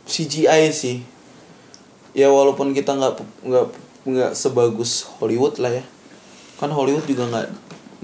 [0.06, 1.02] CGI sih.
[2.16, 3.66] Ya walaupun kita nggak nggak
[4.06, 5.84] nggak sebagus Hollywood lah ya.
[6.56, 7.46] Kan Hollywood juga nggak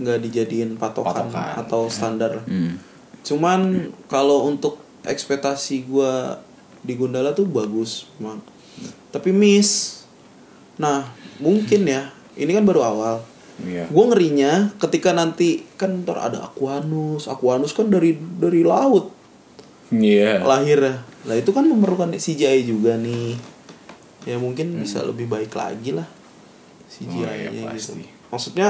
[0.02, 1.62] nggak dijadiin patokan, Patokan.
[1.62, 2.42] atau standar.
[2.44, 2.76] Hmm.
[3.22, 6.42] cuman kalau untuk ekspektasi gua
[6.82, 8.42] di Gundala tuh bagus memang
[9.14, 10.02] tapi miss.
[10.82, 11.06] Nah
[11.38, 12.10] mungkin ya.
[12.34, 13.16] Ini kan baru awal.
[13.62, 13.86] Iya.
[13.86, 17.30] gue ngerinya ketika nanti kan ntar ada Aquanus.
[17.30, 19.14] Aquanus kan dari dari laut.
[19.92, 20.40] Iya.
[20.42, 23.38] lahirnya lah itu kan memerlukan CGI juga nih
[24.22, 24.82] ya mungkin Hmm.
[24.82, 28.04] bisa lebih baik lagi lah Oh, CGI-nya iya, gitu pasti.
[28.28, 28.68] maksudnya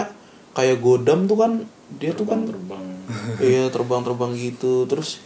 [0.53, 1.53] kayak Godam tuh kan
[1.92, 2.84] dia tuh kan terbang.
[3.42, 5.20] iya terbang-terbang gitu terus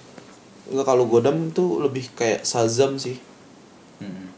[0.67, 3.19] enggak kalau Godam tuh lebih kayak Shazam sih
[3.97, 4.29] Hmm.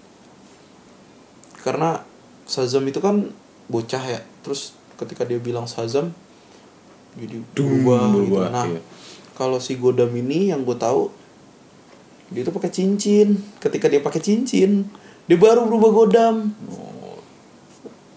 [1.58, 2.02] karena
[2.44, 3.34] Shazam itu kan
[3.66, 6.14] bocah ya terus ketika dia bilang Shazam
[7.14, 8.38] jadi berubah, gitu.
[8.46, 8.80] nah iya.
[9.34, 11.10] kalau si Godam ini yang gue tahu
[12.28, 14.84] dia tuh pakai cincin ketika dia pakai cincin
[15.24, 16.52] dia baru berubah Godam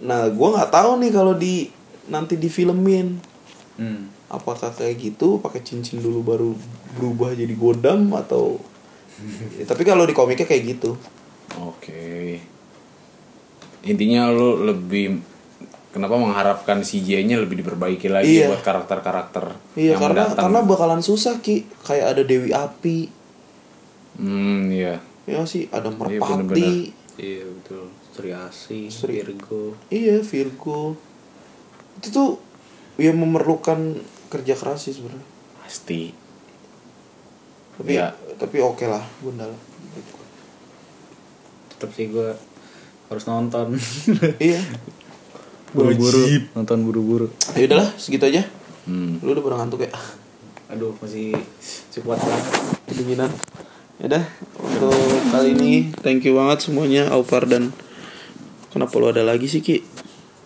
[0.01, 1.69] nah gue nggak tahu nih kalau di
[2.07, 3.29] nanti difilmin
[3.71, 4.11] Hmm.
[4.27, 6.49] apakah kayak gitu pakai cincin dulu baru
[6.93, 8.59] berubah jadi Godam atau
[9.57, 10.93] Ya, tapi kalau di komiknya kayak gitu
[11.57, 12.39] Oke.
[13.81, 15.19] Intinya lu lebih
[15.89, 18.47] kenapa mengharapkan CGI-nya lebih diperbaiki lagi Iya.
[18.47, 20.43] buat karakter-karakter iya yang karena mendatang.
[20.45, 22.97] karena bakalan susah ki kayak ada Dewi Api
[24.21, 25.01] Hmm, iya.
[25.23, 26.45] ya sih ada bener-bener.
[26.45, 27.85] Merpati Iya betul.
[28.11, 29.73] Sri Asih, Sri- Virgo.
[29.87, 30.95] iya Virgo
[31.93, 32.29] itu tuh
[32.95, 33.97] ya memerlukan
[34.27, 35.23] kerja keras sih sebenarnya
[35.59, 36.11] Pasti.
[37.73, 38.11] tapi Iya.
[38.35, 39.55] tapi oke lah Gundala
[41.69, 42.29] Tetap sih gue
[43.07, 43.75] harus nonton.
[44.39, 44.61] iya
[45.71, 46.23] buru-buru.
[46.53, 47.27] Nonton buru-buru.
[47.53, 48.43] ya udahlah segitu aja
[48.81, 49.21] Hmm.
[49.21, 49.91] lu udah pada ngantuk ya
[50.67, 51.37] Aduh masih
[51.89, 52.43] cukup banget.
[52.87, 53.39] kedinginan ya
[54.01, 54.23] udah
[54.57, 54.97] untuk
[55.29, 57.69] kali ini thank you banget semuanya Aufar dan
[58.69, 59.81] kenapa lu ada lagi sih Ki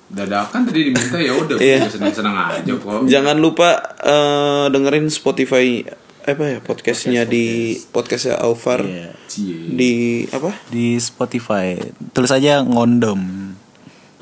[0.05, 1.81] Dadakan tadi diminta ya udah Iya.
[1.81, 3.07] gua senang-senang aja kok.
[3.07, 5.81] jangan lupa eh, dengerin Spotify
[6.21, 9.15] apa ya podcastnya di podcastnya Aufar Iya.
[9.25, 9.71] Cie.
[9.71, 9.93] di
[10.27, 11.73] apa Di Spotify
[12.11, 13.17] tulis aja ngondom.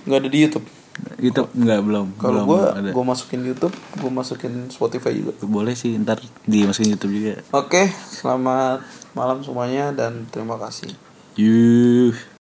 [0.03, 0.67] nggak ada di YouTube
[1.17, 2.61] YouTube enggak belum kalau gue
[2.91, 9.02] gue masukin YouTube gue masukin Spotify juga boleh sih ntar dimasukin YouTube juga oke selamat
[9.13, 10.93] malam semuanya dan terima kasih.
[11.33, 12.13] Yuh